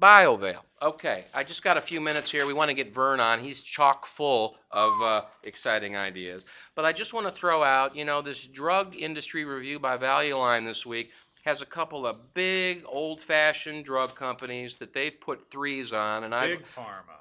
Biovail. 0.00 0.62
Okay, 0.82 1.24
I 1.32 1.44
just 1.44 1.62
got 1.62 1.76
a 1.76 1.80
few 1.80 2.00
minutes 2.00 2.30
here. 2.30 2.46
We 2.46 2.52
want 2.52 2.68
to 2.68 2.74
get 2.74 2.92
Vern 2.92 3.20
on. 3.20 3.40
He's 3.40 3.62
chock 3.62 4.04
full 4.04 4.58
of 4.70 5.00
uh, 5.00 5.22
exciting 5.42 5.96
ideas. 5.96 6.44
But 6.74 6.84
I 6.84 6.92
just 6.92 7.14
want 7.14 7.26
to 7.26 7.32
throw 7.32 7.62
out, 7.62 7.96
you 7.96 8.04
know, 8.04 8.20
this 8.20 8.46
drug 8.46 8.94
industry 8.94 9.44
review 9.44 9.78
by 9.78 9.96
Value 9.96 10.36
Line 10.36 10.64
this 10.64 10.84
week 10.84 11.12
has 11.46 11.62
a 11.62 11.66
couple 11.66 12.06
of 12.06 12.34
big 12.34 12.82
old-fashioned 12.86 13.84
drug 13.84 14.14
companies 14.16 14.76
that 14.76 14.92
they've 14.92 15.18
put 15.20 15.48
threes 15.48 15.92
on, 15.92 16.24
and 16.24 16.32
Big 16.32 16.40
I've 16.40 16.58
Big 16.58 16.66
pharma. 16.66 17.16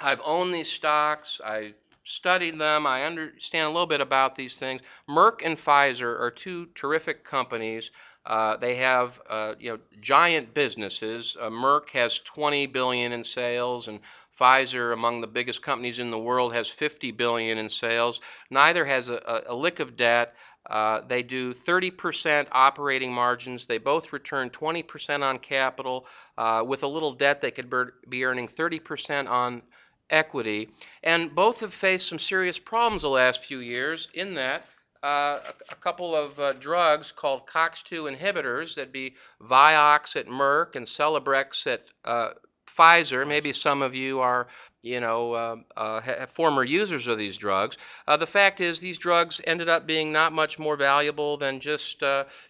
I've 0.00 0.20
owned 0.24 0.52
these 0.52 0.70
stocks. 0.70 1.40
I 1.44 1.74
studied 2.02 2.58
them. 2.58 2.86
I 2.86 3.04
understand 3.04 3.66
a 3.66 3.70
little 3.70 3.86
bit 3.86 4.00
about 4.00 4.34
these 4.34 4.58
things. 4.58 4.82
Merck 5.08 5.44
and 5.44 5.56
Pfizer 5.56 6.20
are 6.20 6.30
two 6.30 6.66
terrific 6.74 7.24
companies. 7.24 7.92
Uh, 8.26 8.56
they 8.56 8.74
have 8.74 9.20
uh, 9.30 9.54
you 9.60 9.70
know 9.70 9.78
giant 10.00 10.54
businesses. 10.54 11.36
Uh, 11.40 11.48
Merck 11.48 11.90
has 11.90 12.20
20 12.20 12.66
billion 12.66 13.12
in 13.12 13.22
sales, 13.22 13.86
and 13.86 14.00
Pfizer, 14.38 14.92
among 14.92 15.20
the 15.20 15.26
biggest 15.26 15.62
companies 15.62 15.98
in 15.98 16.10
the 16.10 16.18
world, 16.18 16.52
has 16.52 16.68
50 16.68 17.12
billion 17.12 17.58
in 17.58 17.68
sales. 17.68 18.20
Neither 18.50 18.84
has 18.84 19.08
a, 19.08 19.44
a, 19.48 19.52
a 19.52 19.54
lick 19.54 19.80
of 19.80 19.96
debt. 19.96 20.34
Uh, 20.68 21.00
they 21.06 21.22
do 21.22 21.54
30% 21.54 22.48
operating 22.52 23.12
margins. 23.12 23.64
They 23.64 23.78
both 23.78 24.12
return 24.12 24.50
20% 24.50 25.22
on 25.22 25.38
capital. 25.38 26.06
Uh, 26.36 26.64
with 26.66 26.82
a 26.82 26.88
little 26.88 27.12
debt, 27.12 27.40
they 27.40 27.50
could 27.50 27.72
be 28.08 28.24
earning 28.24 28.48
30% 28.48 29.28
on 29.28 29.62
equity. 30.10 30.70
And 31.02 31.34
both 31.34 31.60
have 31.60 31.74
faced 31.74 32.06
some 32.06 32.18
serious 32.18 32.58
problems 32.58 33.02
the 33.02 33.08
last 33.08 33.44
few 33.44 33.58
years 33.58 34.08
in 34.14 34.34
that 34.34 34.64
uh, 35.02 35.40
a, 35.44 35.72
a, 35.72 35.76
couple 35.76 36.14
of 36.14 36.38
uh, 36.40 36.52
drugs 36.54 37.12
called 37.12 37.46
COX2 37.46 38.16
inhibitors, 38.16 38.74
that'd 38.74 38.92
be 38.92 39.14
Vioxx 39.40 40.16
at 40.16 40.26
Merck 40.26 40.76
and 40.76 40.86
Celebrex 40.86 41.66
at 41.66 41.84
uh, 42.04 42.30
Pfizer. 42.66 43.26
Maybe 43.26 43.52
some 43.52 43.82
of 43.82 43.94
you 43.94 44.20
are, 44.20 44.48
you 44.82 45.00
know, 45.00 45.32
uh, 45.32 45.56
uh, 45.76 46.26
former 46.26 46.62
users 46.64 47.06
of 47.06 47.18
these 47.18 47.36
drugs. 47.36 47.76
Uh, 48.06 48.16
the 48.16 48.26
fact 48.26 48.60
is, 48.60 48.80
these 48.80 48.98
drugs 48.98 49.40
ended 49.44 49.68
up 49.68 49.86
being 49.86 50.12
not 50.12 50.32
much 50.32 50.58
more 50.58 50.76
valuable 50.76 51.36
than 51.36 51.60
just, 51.60 52.02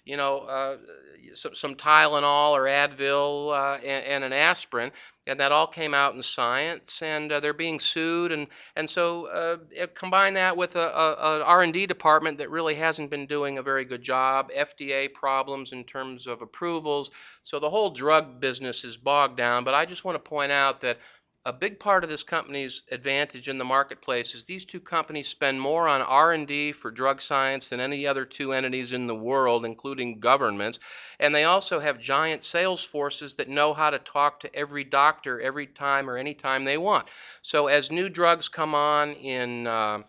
you 0.05 0.17
know, 0.17 0.79
some, 1.35 1.55
some 1.55 1.75
Tylenol 1.75 2.53
or 2.53 2.65
Advil 2.65 3.53
uh, 3.53 3.79
and, 3.79 4.05
and, 4.05 4.25
an 4.25 4.33
aspirin, 4.33 4.91
and 5.27 5.39
that 5.41 5.53
all 5.53 5.67
came 5.67 5.95
out 5.95 6.15
in 6.15 6.23
science, 6.23 7.03
and 7.03 7.31
uh, 7.31 7.41
they're 7.41 7.53
being 7.53 7.81
sued, 7.81 8.33
and 8.33 8.47
and 8.77 8.89
so 8.89 9.27
uh, 9.27 9.87
combine 9.95 10.35
that 10.35 10.57
with 10.57 10.77
a, 10.77 10.81
a, 10.81 11.41
a, 11.41 11.45
R&D 11.45 11.87
department 11.87 12.39
that 12.39 12.51
really 12.51 12.75
hasn't 12.75 13.11
been 13.11 13.27
doing 13.27 13.59
a 13.59 13.63
very 13.63 13.85
good 13.85 14.03
job, 14.03 14.51
FDA 14.57 15.13
problems 15.13 15.73
in 15.73 15.85
terms 15.85 16.27
of 16.27 16.43
approvals, 16.43 17.11
so 17.43 17.59
the 17.59 17.71
whole 17.71 17.91
drug 17.91 18.41
business 18.41 18.85
is 18.85 18.97
bogged 18.97 19.37
down. 19.37 19.65
But 19.65 19.75
I 19.75 19.85
just 19.85 20.05
want 20.05 20.17
to 20.17 20.29
point 20.31 20.53
out 20.53 20.81
that 20.81 20.99
a 21.49 21.52
big 21.52 21.81
part 21.81 22.05
of 22.05 22.11
this 22.11 22.25
company's 22.25 22.83
advantage 22.90 23.49
in 23.49 23.57
the 23.57 23.64
marketplace 23.64 24.35
is 24.35 24.45
these 24.45 24.67
two 24.67 24.81
companies 24.81 25.28
spend 25.28 25.59
more 25.59 25.88
on 25.88 26.02
R&D 26.02 26.73
for 26.73 26.90
drug 26.90 27.23
science 27.23 27.71
than 27.71 27.81
any 27.81 28.07
other 28.07 28.26
two 28.26 28.52
entities 28.52 28.93
in 28.93 29.07
the 29.07 29.14
world, 29.14 29.64
including 29.64 30.21
governments. 30.21 30.78
And 31.19 31.35
they 31.35 31.45
also 31.45 31.81
have 31.81 31.99
giant 31.99 32.45
sales 32.45 32.85
forces 32.85 33.37
that 33.37 33.49
know 33.49 33.73
how 33.73 33.88
to 33.88 33.99
talk 33.99 34.40
to 34.40 34.55
every 34.55 34.85
doctor 34.85 35.40
every 35.40 35.67
time 35.67 36.11
or 36.11 36.19
any 36.19 36.35
time 36.35 36.67
they 36.67 36.76
want. 36.76 37.09
So 37.40 37.69
as 37.69 37.90
new 37.90 38.11
drugs 38.11 38.50
come 38.50 38.75
on 38.75 39.14
in 39.14 39.67
uh, 39.67 40.02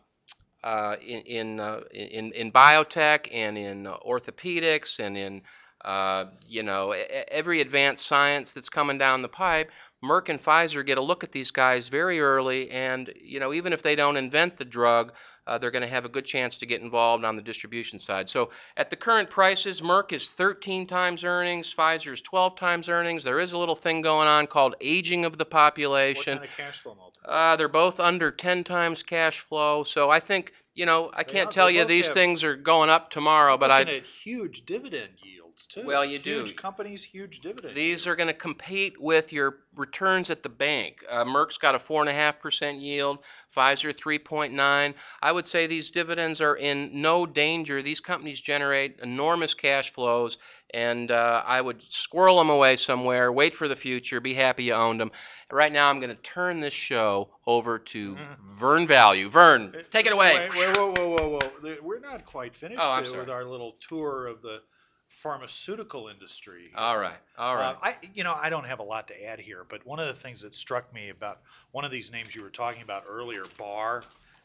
uh, 0.62 0.98
in 1.02 1.22
in, 1.22 1.60
uh, 1.62 1.84
in 1.94 2.34
in 2.34 2.52
biotech 2.52 3.30
and 3.34 3.58
in 3.58 3.86
orthopedics 3.86 5.00
and 5.00 5.18
in 5.18 5.42
uh, 5.86 6.26
you 6.46 6.64
know 6.64 6.92
every 6.92 7.62
advanced 7.62 8.06
science 8.06 8.52
that's 8.52 8.68
coming 8.68 8.98
down 8.98 9.22
the 9.22 9.30
pipe, 9.30 9.72
Merck 10.04 10.30
and 10.30 10.42
Pfizer 10.42 10.86
get 10.86 10.98
a 10.98 11.02
look 11.02 11.24
at 11.24 11.32
these 11.32 11.52
guys 11.52 11.90
very 11.90 12.20
early, 12.22 12.70
and 12.72 13.14
you 13.22 13.40
know 13.40 13.54
even 13.54 13.74
if 13.74 13.82
they 13.82 13.96
don't 13.96 14.16
invent 14.18 14.56
the 14.58 14.66
drug, 14.66 15.12
uh, 15.46 15.58
they're 15.58 15.72
going 15.72 15.82
to 15.82 15.88
have 15.90 16.06
a 16.06 16.10
good 16.10 16.26
chance 16.26 16.58
to 16.60 16.66
get 16.66 16.82
involved 16.82 17.26
on 17.26 17.36
the 17.36 17.42
distribution 17.42 18.00
side. 18.00 18.30
So 18.30 18.52
at 18.78 18.90
the 18.90 18.96
current 18.96 19.30
prices, 19.30 19.82
Merck 19.82 20.14
is 20.14 20.30
13 20.30 20.88
times 20.88 21.24
earnings, 21.24 21.74
Pfizer 21.74 22.14
is 22.14 22.22
12 22.22 22.56
times 22.56 22.88
earnings. 22.88 23.24
There 23.24 23.40
is 23.40 23.52
a 23.54 23.58
little 23.58 23.76
thing 23.76 24.02
going 24.02 24.28
on 24.28 24.48
called 24.48 24.76
aging 24.80 25.26
of 25.26 25.38
the 25.38 25.46
population. 25.46 26.38
What 26.38 26.42
kind 26.48 26.50
of 26.52 26.56
cash 26.58 26.80
flow 26.80 26.96
multiple? 26.96 27.30
Uh, 27.30 27.56
they're 27.58 27.68
both 27.68 28.00
under 28.00 28.32
10 28.32 28.64
times 28.64 29.04
cash 29.04 29.40
flow. 29.42 29.84
So 29.84 30.10
I 30.10 30.20
think, 30.20 30.54
you 30.76 30.86
know, 30.86 31.12
I 31.14 31.24
They 31.24 31.34
can't 31.34 31.50
are- 31.50 31.52
tell 31.52 31.70
you 31.72 31.84
these 31.86 32.06
have- 32.06 32.14
things 32.14 32.44
are 32.44 32.56
going 32.56 32.90
up 32.90 33.10
tomorrow, 33.10 33.58
but 33.58 33.72
I 33.72 33.82
at 33.82 34.04
huge 34.06 34.66
dividend 34.66 35.14
yields 35.60 35.68
too. 35.68 35.84
Well, 35.86 36.06
you 36.06 36.20
do. 36.20 36.40
Huge 36.40 36.56
companies, 36.56 37.04
huge 37.04 37.40
dividend. 37.42 37.76
these 37.76 38.08
are 38.08 38.16
going 38.16 38.28
to 38.28 38.34
compete 38.34 39.00
with 39.00 39.34
your 39.34 39.58
returns 39.76 40.30
at 40.30 40.44
the 40.44 40.50
bank. 40.50 41.04
Uh, 41.10 41.24
Merck's 41.26 41.58
got 41.58 41.76
a 41.76 41.80
4.5% 41.80 42.82
yield, 42.82 43.20
Pfizer 43.56 43.94
3.9. 43.96 44.94
I 45.22 45.32
would 45.32 45.46
say 45.46 45.68
these 45.68 45.92
dividends 45.92 46.42
are 46.42 46.56
in 46.56 47.02
no 47.02 47.26
danger. 47.26 47.82
These 47.82 48.00
companies 48.00 48.40
generate 48.42 49.00
enormous 49.02 49.54
cash 49.54 49.92
flows, 49.94 50.38
and 50.74 51.12
uh, 51.12 51.44
I 51.46 51.62
would 51.62 51.82
squirrel 51.92 52.38
them 52.38 52.50
away 52.50 52.76
somewhere, 52.78 53.32
wait 53.32 53.56
for 53.56 53.68
the 53.68 53.76
future, 53.76 54.20
be 54.20 54.34
happy 54.34 54.66
you 54.66 54.74
owned 54.74 55.00
them. 55.00 55.12
Right 55.52 55.72
now, 55.72 55.90
I'm 55.90 56.00
going 56.00 56.16
to 56.16 56.22
turn 56.22 56.60
this 56.60 56.74
show 56.74 57.30
over 57.48 57.80
to 57.80 58.16
Mhm. 58.16 58.38
Vern 58.60 58.88
Value. 58.88 59.30
Vern, 59.30 59.74
Uh, 59.76 59.82
take 59.90 60.06
it 60.06 60.14
away. 60.14 60.48
Wait, 60.54 60.56
wait, 60.56 60.78
whoa, 60.78 60.92
whoa, 60.92 61.10
whoa, 61.16 61.40
whoa! 61.62 61.78
We're 61.82 62.00
not 62.00 62.26
quite 62.26 62.56
finished 62.56 62.82
Oh, 62.84 63.02
with 63.02 63.30
our 63.30 63.46
little 63.46 63.76
tour 63.80 64.28
of 64.28 64.42
the 64.44 64.62
pharmaceutical 65.10 66.08
industry. 66.08 66.72
All 66.76 66.98
right, 66.98 67.18
all 67.38 67.56
right. 67.56 67.76
Uh, 67.76 67.80
I, 67.82 67.96
you 68.14 68.24
know, 68.24 68.34
I 68.34 68.50
don't 68.50 68.66
have 68.66 68.80
a 68.80 68.84
lot 68.84 69.08
to 69.10 69.26
add 69.26 69.40
here, 69.40 69.66
but 69.68 69.86
one 69.86 70.00
of 70.00 70.08
the 70.08 70.14
things 70.14 70.42
that 70.42 70.56
struck 70.56 70.94
me 70.94 71.10
about 71.10 71.40
one 71.72 71.84
of 71.84 71.92
these 71.92 72.12
names 72.12 72.36
you 72.36 72.42
were 72.42 72.50
talking 72.50 72.82
about 72.82 73.04
earlier, 73.08 73.44
Barr, 73.58 74.04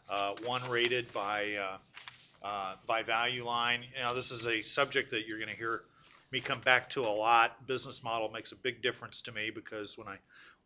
uh, 0.08 0.34
one 0.44 0.62
rated 0.68 1.12
by 1.12 1.54
uh, 1.54 2.46
uh, 2.46 2.74
by 2.86 3.02
Value 3.02 3.44
Line. 3.44 3.84
You 3.96 4.04
know, 4.04 4.14
this 4.14 4.30
is 4.30 4.46
a 4.46 4.62
subject 4.62 5.10
that 5.10 5.26
you're 5.26 5.38
going 5.38 5.50
to 5.50 5.56
hear 5.56 5.82
me 6.30 6.40
come 6.40 6.60
back 6.60 6.90
to 6.90 7.02
a 7.02 7.08
lot. 7.08 7.66
Business 7.66 8.02
model 8.02 8.30
makes 8.30 8.52
a 8.52 8.56
big 8.56 8.82
difference 8.82 9.22
to 9.22 9.32
me 9.32 9.50
because 9.50 9.96
when 9.96 10.08
I 10.08 10.16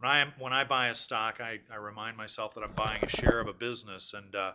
when 0.00 0.10
I 0.10 0.20
am 0.20 0.32
when 0.38 0.52
I 0.52 0.64
buy 0.64 0.88
a 0.88 0.94
stock, 0.94 1.40
I, 1.40 1.58
I 1.70 1.76
remind 1.76 2.16
myself 2.16 2.54
that 2.54 2.62
I'm 2.62 2.72
buying 2.74 3.02
a 3.02 3.08
share 3.08 3.40
of 3.40 3.48
a 3.48 3.52
business, 3.52 4.14
and 4.14 4.34
uh, 4.34 4.52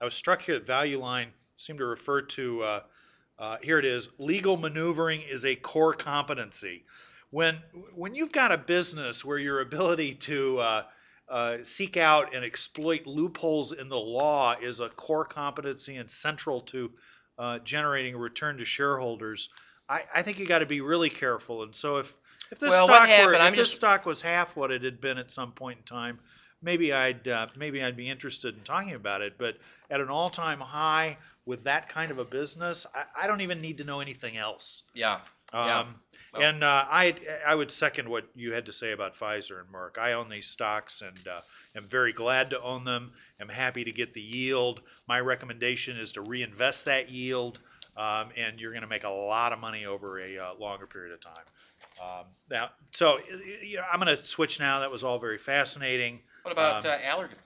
I 0.00 0.04
was 0.04 0.14
struck 0.14 0.42
here 0.42 0.54
that 0.58 0.66
Value 0.66 0.98
Line 0.98 1.28
seemed 1.56 1.78
to 1.80 1.86
refer 1.86 2.22
to. 2.22 2.80
Uh, 3.38 3.56
here 3.62 3.78
it 3.78 3.84
is. 3.84 4.08
Legal 4.18 4.56
maneuvering 4.56 5.22
is 5.22 5.44
a 5.44 5.54
core 5.56 5.92
competency. 5.94 6.84
When 7.30 7.56
when 7.94 8.14
you've 8.14 8.32
got 8.32 8.52
a 8.52 8.58
business 8.58 9.24
where 9.24 9.38
your 9.38 9.60
ability 9.60 10.14
to 10.14 10.58
uh, 10.58 10.82
uh, 11.28 11.56
seek 11.64 11.96
out 11.96 12.34
and 12.34 12.44
exploit 12.44 13.06
loopholes 13.06 13.72
in 13.72 13.88
the 13.88 13.96
law 13.98 14.54
is 14.60 14.80
a 14.80 14.88
core 14.88 15.24
competency 15.24 15.96
and 15.96 16.08
central 16.10 16.60
to 16.62 16.90
uh, 17.38 17.58
generating 17.58 18.14
a 18.14 18.18
return 18.18 18.56
to 18.58 18.64
shareholders, 18.64 19.50
I, 19.88 20.02
I 20.14 20.22
think 20.22 20.38
you 20.38 20.46
got 20.46 20.60
to 20.60 20.66
be 20.66 20.80
really 20.80 21.10
careful. 21.10 21.62
And 21.64 21.74
so 21.74 21.98
if 21.98 22.14
if 22.50 22.58
this 22.60 22.70
Well, 22.70 22.86
stock 22.86 23.08
were, 23.08 23.34
if 23.34 23.40
I'm 23.40 23.52
this 23.54 23.68
just- 23.68 23.74
stock 23.76 24.06
was 24.06 24.22
half 24.22 24.56
what 24.56 24.70
it 24.70 24.82
had 24.84 25.00
been 25.00 25.18
at 25.18 25.30
some 25.30 25.52
point 25.52 25.78
in 25.78 25.84
time, 25.84 26.18
maybe 26.66 26.92
I'd 26.92 27.26
uh, 27.26 27.46
maybe 27.56 27.82
I'd 27.82 27.96
be 27.96 28.10
interested 28.10 28.54
in 28.54 28.60
talking 28.64 28.92
about 28.92 29.22
it. 29.22 29.38
But 29.38 29.56
at 29.90 30.00
an 30.02 30.10
all-time 30.10 30.60
high 30.60 31.16
with 31.46 31.64
that 31.64 31.88
kind 31.88 32.10
of 32.10 32.18
a 32.18 32.24
business, 32.24 32.86
I, 32.94 33.24
I 33.24 33.26
don't 33.26 33.40
even 33.40 33.62
need 33.62 33.78
to 33.78 33.84
know 33.84 34.00
anything 34.00 34.36
else. 34.36 34.82
yeah. 34.92 35.20
Yeah. 35.54 35.78
Um, 35.78 35.94
Well- 36.34 36.42
and 36.42 36.64
uh, 36.64 36.84
I 36.90 37.14
I 37.46 37.54
would 37.54 37.70
second 37.70 38.08
what 38.08 38.24
you 38.34 38.52
had 38.52 38.66
to 38.66 38.72
say 38.72 38.90
about 38.92 39.16
Pfizer 39.16 39.60
and 39.60 39.72
Merck. 39.72 39.96
I 39.96 40.14
own 40.14 40.28
these 40.28 40.48
stocks 40.48 41.02
and 41.02 41.28
uh, 41.28 41.40
am 41.76 41.86
very 41.88 42.12
glad 42.12 42.50
to 42.50 42.60
own 42.60 42.84
them. 42.84 43.12
I'm 43.40 43.48
happy 43.48 43.84
to 43.84 43.92
get 43.92 44.12
the 44.12 44.20
yield. 44.20 44.80
My 45.06 45.20
recommendation 45.20 45.98
is 45.98 46.12
to 46.12 46.20
reinvest 46.20 46.86
that 46.86 47.10
yield, 47.10 47.60
um, 47.96 48.30
and 48.36 48.58
you're 48.60 48.72
going 48.72 48.82
to 48.82 48.88
make 48.88 49.04
a 49.04 49.08
lot 49.08 49.52
of 49.52 49.60
money 49.60 49.86
over 49.86 50.18
a 50.18 50.36
uh, 50.36 50.54
longer 50.58 50.86
period 50.88 51.12
of 51.14 51.20
time. 51.20 51.46
Um, 52.02 52.24
now, 52.50 52.70
so 52.90 53.18
you 53.62 53.76
know, 53.76 53.84
I'm 53.90 54.00
going 54.00 54.14
to 54.16 54.24
switch 54.24 54.58
now. 54.58 54.80
That 54.80 54.90
was 54.90 55.04
all 55.04 55.20
very 55.20 55.38
fascinating. 55.38 56.20
What 56.46 56.52
about 56.52 56.86
Um, 56.86 56.92
uh, 56.92 56.98
Allergan? 56.98 57.38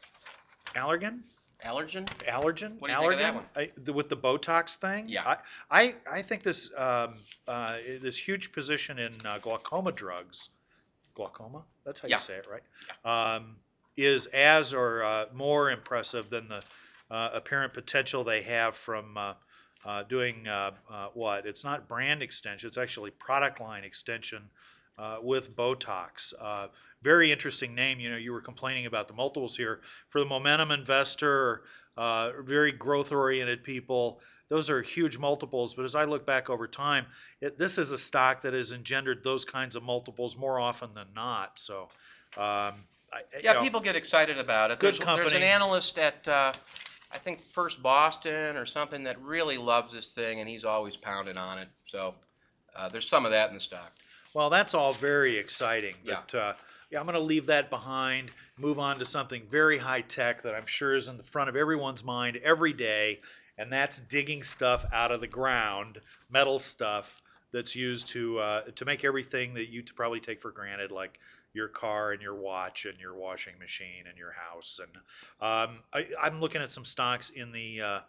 Allergan, 0.76 1.22
Allergen? 1.64 2.06
allergen, 2.28 2.78
What 2.80 2.88
do 2.88 2.92
you 2.92 3.00
think 3.00 3.12
of 3.14 3.18
that 3.18 3.34
one? 3.34 3.44
I, 3.56 3.70
the, 3.78 3.94
with 3.94 4.10
the 4.10 4.16
Botox 4.16 4.74
thing. 4.76 5.08
Yeah. 5.08 5.36
I, 5.70 5.80
I, 5.84 5.94
I 6.18 6.20
think 6.20 6.42
this 6.42 6.70
um, 6.76 7.14
uh, 7.48 7.78
this 8.02 8.18
huge 8.18 8.52
position 8.52 8.98
in 8.98 9.14
uh, 9.24 9.38
glaucoma 9.38 9.92
drugs, 9.92 10.50
glaucoma. 11.14 11.62
That's 11.86 12.00
how 12.00 12.08
Yeah. 12.08 12.16
you 12.16 12.20
say 12.20 12.34
it, 12.34 12.46
right? 12.46 13.34
Um, 13.36 13.56
is 13.96 14.26
as 14.26 14.74
or 14.74 15.02
uh, 15.02 15.26
more 15.32 15.70
impressive 15.70 16.28
than 16.28 16.48
the 16.48 16.62
uh, 17.10 17.30
apparent 17.32 17.72
potential 17.72 18.22
they 18.22 18.42
have 18.42 18.76
from 18.76 19.16
uh, 19.16 19.32
uh, 19.86 20.02
doing 20.02 20.46
uh, 20.46 20.72
uh, 20.90 21.08
what? 21.14 21.46
It's 21.46 21.64
not 21.64 21.88
brand 21.88 22.22
extension. 22.22 22.68
It's 22.68 22.76
actually 22.76 23.12
product 23.12 23.62
line 23.62 23.82
extension 23.84 24.42
uh, 24.98 25.16
with 25.22 25.56
Botox. 25.56 26.34
Very 27.02 27.32
interesting 27.32 27.74
name. 27.74 27.98
You 28.00 28.10
know, 28.10 28.16
you 28.16 28.32
were 28.32 28.40
complaining 28.40 28.86
about 28.86 29.08
the 29.08 29.14
multiples 29.14 29.56
here. 29.56 29.80
For 30.10 30.20
the 30.20 30.26
momentum 30.26 30.70
investor, 30.70 31.62
uh, 31.96 32.32
very 32.42 32.72
growth 32.72 33.10
oriented 33.10 33.64
people, 33.64 34.20
those 34.48 34.68
are 34.68 34.82
huge 34.82 35.16
multiples. 35.16 35.74
But 35.74 35.84
as 35.84 35.94
I 35.94 36.04
look 36.04 36.26
back 36.26 36.50
over 36.50 36.66
time, 36.66 37.06
it, 37.40 37.56
this 37.56 37.78
is 37.78 37.92
a 37.92 37.98
stock 37.98 38.42
that 38.42 38.52
has 38.52 38.72
engendered 38.72 39.24
those 39.24 39.44
kinds 39.44 39.76
of 39.76 39.82
multiples 39.82 40.36
more 40.36 40.60
often 40.60 40.90
than 40.94 41.06
not. 41.14 41.58
So, 41.58 41.88
um, 42.36 42.74
I, 43.12 43.22
Yeah, 43.42 43.54
know, 43.54 43.62
people 43.62 43.80
get 43.80 43.96
excited 43.96 44.38
about 44.38 44.70
it. 44.70 44.78
Good 44.78 44.96
There's, 44.96 45.16
there's 45.16 45.32
an 45.32 45.42
analyst 45.42 45.98
at, 45.98 46.28
uh, 46.28 46.52
I 47.12 47.18
think, 47.18 47.40
First 47.52 47.82
Boston 47.82 48.56
or 48.56 48.66
something 48.66 49.04
that 49.04 49.20
really 49.22 49.56
loves 49.56 49.92
this 49.92 50.12
thing, 50.12 50.40
and 50.40 50.48
he's 50.48 50.64
always 50.64 50.96
pounding 50.96 51.36
on 51.36 51.58
it. 51.58 51.68
So 51.86 52.14
uh, 52.76 52.88
there's 52.88 53.08
some 53.08 53.24
of 53.24 53.30
that 53.30 53.48
in 53.48 53.54
the 53.54 53.60
stock. 53.60 53.92
Well, 54.34 54.50
that's 54.50 54.74
all 54.74 54.92
very 54.92 55.36
exciting. 55.36 55.94
Yeah. 56.04 56.20
Uh, 56.32 56.52
yeah, 56.90 56.98
I'm 56.98 57.06
going 57.06 57.14
to 57.14 57.20
leave 57.20 57.46
that 57.46 57.70
behind. 57.70 58.30
Move 58.58 58.78
on 58.78 58.98
to 58.98 59.04
something 59.04 59.42
very 59.50 59.78
high 59.78 60.00
tech 60.00 60.42
that 60.42 60.54
I'm 60.54 60.66
sure 60.66 60.94
is 60.94 61.08
in 61.08 61.16
the 61.16 61.22
front 61.22 61.48
of 61.48 61.56
everyone's 61.56 62.02
mind 62.02 62.36
every 62.38 62.72
day, 62.72 63.20
and 63.56 63.72
that's 63.72 64.00
digging 64.00 64.42
stuff 64.42 64.84
out 64.92 65.12
of 65.12 65.20
the 65.20 65.26
ground, 65.28 66.00
metal 66.30 66.58
stuff 66.58 67.22
that's 67.52 67.74
used 67.74 68.08
to 68.08 68.38
uh, 68.38 68.62
to 68.76 68.84
make 68.84 69.04
everything 69.04 69.54
that 69.54 69.68
you 69.68 69.82
probably 69.94 70.20
take 70.20 70.40
for 70.42 70.50
granted, 70.50 70.90
like 70.90 71.18
your 71.52 71.68
car 71.68 72.12
and 72.12 72.22
your 72.22 72.34
watch 72.34 72.86
and 72.86 72.98
your 72.98 73.14
washing 73.14 73.58
machine 73.58 74.04
and 74.08 74.16
your 74.18 74.32
house. 74.32 74.80
And 74.82 74.96
um, 75.40 75.78
I, 75.92 76.06
I'm 76.20 76.40
looking 76.40 76.62
at 76.62 76.70
some 76.70 76.84
stocks 76.84 77.30
in 77.30 77.52
the 77.52 77.80
uh, 77.80 78.00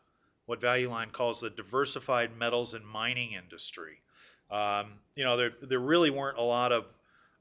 what 0.46 0.62
Value 0.62 0.90
Line 0.90 1.10
calls 1.12 1.42
the 1.42 1.50
diversified 1.50 2.36
metals 2.38 2.74
and 2.74 2.86
mining 2.86 3.34
industry. 3.34 4.02
Um, 4.50 4.94
you 5.16 5.24
know, 5.24 5.38
there 5.38 5.52
there 5.62 5.80
really 5.80 6.10
weren't 6.10 6.38
a 6.38 6.44
lot 6.44 6.72
of 6.72 6.86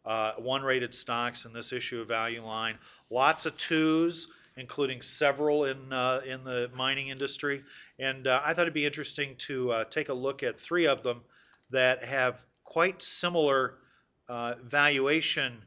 uh, 0.05 0.33
one-rated 0.39 0.95
stocks 0.95 1.45
in 1.45 1.53
this 1.53 1.73
issue 1.73 2.01
of 2.01 2.09
Value 2.09 2.45
Line. 2.45 2.77
Lots 3.11 3.47
of 3.47 3.57
twos, 3.57 4.29
including 4.57 5.03
several 5.03 5.65
in 5.65 5.93
uh, 5.93 6.21
in 6.27 6.45
the 6.45 6.71
mining 6.75 7.09
industry. 7.09 7.63
And 7.99 8.27
uh, 8.27 8.41
I 8.45 8.55
thought 8.55 8.63
it'd 8.63 8.75
be 8.75 8.87
interesting 8.87 9.37
to 9.39 9.73
uh, 9.73 9.85
take 9.85 10.09
a 10.09 10.15
look 10.15 10.43
at 10.43 10.59
three 10.59 10.87
of 10.87 11.03
them 11.03 11.23
that 11.71 12.05
have 12.05 12.41
quite 12.65 13.03
similar 13.03 13.75
uh, 14.29 14.55
valuation 14.63 15.63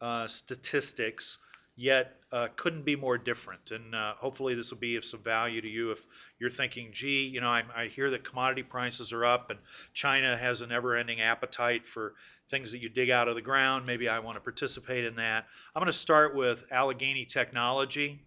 uh, 0.00 0.26
statistics, 0.26 1.38
yet 1.78 2.16
uh, 2.32 2.48
couldn't 2.56 2.84
be 2.84 2.96
more 2.96 3.16
different. 3.16 3.70
And 3.70 3.94
uh, 3.94 4.14
hopefully, 4.16 4.54
this 4.54 4.70
will 4.70 4.78
be 4.78 4.96
of 4.96 5.04
some 5.04 5.20
value 5.20 5.60
to 5.60 5.70
you 5.70 5.92
if 5.92 6.04
you're 6.40 6.50
thinking, 6.50 6.90
gee, 6.92 7.22
you 7.22 7.40
know, 7.40 7.48
I, 7.48 7.62
I 7.74 7.86
hear 7.86 8.10
that 8.10 8.24
commodity 8.24 8.64
prices 8.64 9.12
are 9.12 9.24
up 9.24 9.50
and 9.50 9.58
China 9.94 10.36
has 10.36 10.60
a 10.60 10.66
never 10.66 10.96
ending 10.96 11.20
appetite 11.20 11.86
for 11.86 12.14
things 12.50 12.72
that 12.72 12.82
you 12.82 12.88
dig 12.88 13.10
out 13.10 13.28
of 13.28 13.36
the 13.36 13.40
ground. 13.40 13.86
Maybe 13.86 14.08
I 14.08 14.18
want 14.18 14.36
to 14.36 14.40
participate 14.40 15.04
in 15.04 15.16
that. 15.16 15.46
I'm 15.74 15.80
going 15.80 15.86
to 15.86 15.96
start 15.96 16.34
with 16.34 16.64
Allegheny 16.70 17.24
Technology. 17.24 18.20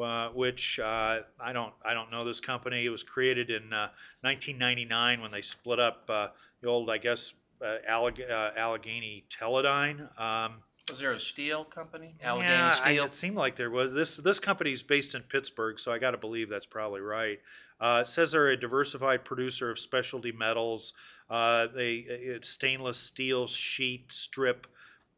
Uh, 0.00 0.30
which 0.30 0.78
uh, 0.78 1.20
I 1.38 1.52
don't 1.52 1.74
I 1.84 1.92
don't 1.92 2.10
know 2.10 2.24
this 2.24 2.40
company. 2.40 2.86
It 2.86 2.88
was 2.88 3.02
created 3.02 3.50
in 3.50 3.70
uh, 3.70 3.90
1999 4.22 5.20
when 5.20 5.30
they 5.30 5.42
split 5.42 5.78
up 5.78 6.04
uh, 6.08 6.28
the 6.62 6.68
old 6.68 6.88
I 6.88 6.96
guess 6.96 7.34
uh, 7.60 7.76
Alleg- 7.86 8.30
uh, 8.30 8.52
Allegheny 8.56 9.24
Teledyne. 9.28 10.00
Um, 10.18 10.62
Was 10.90 10.98
there 10.98 11.12
a 11.12 11.20
steel 11.20 11.64
company? 11.64 12.14
Yeah, 12.20 12.32
Allegheny 12.32 13.00
I- 13.00 13.04
it 13.04 13.14
seemed 13.14 13.36
like 13.36 13.56
there 13.56 13.70
was. 13.70 13.92
This 13.92 14.16
this 14.16 14.40
company's 14.40 14.82
based 14.82 15.14
in 15.14 15.22
Pittsburgh, 15.22 15.78
so 15.78 15.92
I 15.92 15.98
got 15.98 16.12
to 16.12 16.18
believe 16.18 16.48
that's 16.48 16.66
probably 16.66 17.00
right. 17.00 17.40
Uh, 17.80 18.02
it 18.04 18.08
says 18.08 18.32
they're 18.32 18.48
a 18.48 18.56
diversified 18.56 19.24
producer 19.24 19.70
of 19.70 19.78
specialty 19.78 20.32
metals. 20.32 20.92
Uh, 21.30 21.68
they 21.74 21.94
it's 21.94 22.48
stainless 22.48 22.98
steel 22.98 23.46
sheet 23.46 24.10
strip 24.12 24.66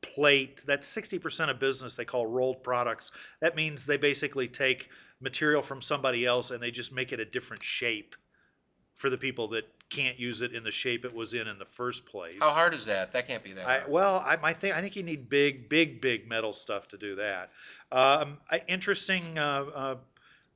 plate. 0.03 0.63
That's 0.67 0.89
60% 0.95 1.51
of 1.51 1.59
business 1.59 1.95
they 1.95 2.05
call 2.05 2.27
rolled 2.27 2.63
products. 2.63 3.13
That 3.41 3.57
means 3.57 3.87
they 3.87 3.97
basically 3.97 4.49
take 4.49 4.89
material 5.21 5.63
from 5.63 5.81
somebody 5.81 6.27
else 6.27 6.51
and 6.51 6.63
they 6.63 6.71
just 6.73 6.93
make 6.93 7.13
it 7.13 7.21
a 7.21 7.25
different 7.25 7.63
shape 7.63 8.15
for 8.97 9.11
the 9.11 9.17
people 9.17 9.49
that 9.49 9.65
can't 9.95 10.19
use 10.19 10.43
it 10.43 10.55
in 10.55 10.65
the 10.65 10.71
shape 10.71 11.05
it 11.05 11.15
was 11.15 11.35
in 11.35 11.47
in 11.49 11.59
the 11.59 11.65
first 11.65 12.07
place. 12.07 12.37
How 12.41 12.51
hard 12.51 12.75
is 12.75 12.87
that? 12.87 13.13
That 13.13 13.27
can't 13.27 13.43
be 13.43 13.53
that 13.53 13.67
I, 13.67 13.83
well, 13.89 14.23
I, 14.25 14.39
I 14.43 14.53
think 14.53 14.77
I 14.77 14.81
think 14.81 14.97
you 14.97 15.03
need 15.03 15.29
big, 15.29 15.69
big, 15.69 16.01
big 16.01 16.29
metal 16.29 16.53
stuff 16.53 16.89
to 16.89 16.99
do 16.99 17.17
that. 17.17 17.51
Um, 17.91 18.39
I, 18.51 18.63
interesting. 18.69 19.39
Uh, 19.39 19.65
uh, 19.75 19.97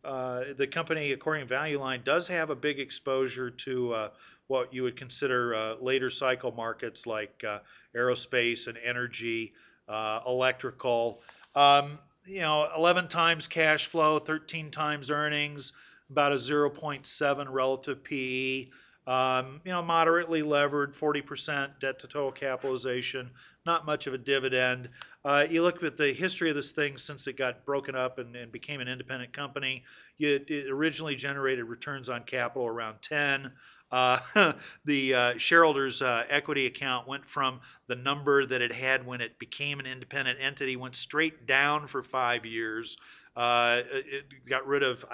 uh, 0.05 0.45
the 0.57 0.69
company, 0.69 1.11
according 1.11 1.43
to 1.43 1.49
Value 1.49 1.81
Line, 1.81 2.01
does 2.05 2.29
have 2.29 2.51
a 2.51 2.55
big 2.55 2.79
exposure 2.79 3.51
to 3.51 3.93
uh, 3.93 4.09
what 4.47 4.73
you 4.73 4.85
would 4.85 4.97
consider 4.97 5.55
uh, 5.55 5.75
later 5.81 6.11
cycle 6.11 6.53
markets 6.53 7.07
like 7.07 7.43
uh, 7.47 7.59
aerospace 7.95 8.69
and 8.69 8.79
energy, 8.79 9.53
uh, 9.89 10.21
electrical. 10.27 11.21
Um, 11.57 11.99
you 12.25 12.41
know, 12.41 12.69
11 12.77 13.09
times 13.09 13.49
cash 13.49 13.87
flow, 13.87 14.19
13 14.19 14.71
times 14.71 15.11
earnings, 15.11 15.73
about 16.11 16.33
a 16.33 16.37
0.7 16.37 17.47
relative 17.51 18.03
PE. 18.05 18.69
Um, 19.07 19.61
you 19.65 19.71
know, 19.71 19.83
moderately 19.83 20.43
levered, 20.43 20.93
40% 20.93 21.79
debt 21.79 22.01
to 22.01 22.09
total 22.09 22.33
capitalization, 22.33 23.31
not 23.65 23.87
much 23.87 24.09
of 24.09 24.15
a 24.15 24.19
dividend. 24.19 24.89
Uh, 25.25 25.47
you 25.49 25.63
look 25.63 25.83
at 25.85 25.97
the 25.97 26.13
history 26.13 26.51
of 26.51 26.57
this 26.57 26.73
thing 26.73 26.99
since 26.99 27.29
it 27.29 27.37
got 27.37 27.65
broken 27.65 27.95
up 27.95 28.19
and, 28.19 28.35
and 28.35 28.51
became 28.51 28.81
an 28.81 28.89
independent 28.89 29.33
company. 29.33 29.85
You, 30.19 30.41
it 30.49 30.69
originally 30.69 31.15
generated 31.15 31.67
returns 31.67 32.09
on 32.09 32.25
capital 32.25 32.67
around 32.67 33.01
10. 33.03 33.53
Uh, 33.93 34.19
the 34.85 35.15
uh, 35.15 35.35
shareholders' 35.39 36.03
uh, 36.03 36.25
equity 36.29 36.67
account 36.67 37.07
went 37.07 37.25
from 37.25 37.61
the 37.87 37.95
number 37.95 38.45
that 38.45 38.61
it 38.61 38.73
had 38.73 39.07
when 39.07 39.21
it 39.21 39.39
became 39.39 39.79
an 39.79 39.87
independent 39.87 40.39
entity, 40.41 40.77
went 40.77 40.97
straight 40.97 41.47
down 41.47 41.87
for 41.87 42.03
five 42.03 42.45
years. 42.45 42.97
Uh, 43.37 43.83
it 43.93 44.25
got 44.49 44.67
rid 44.67 44.83
of 44.83 45.05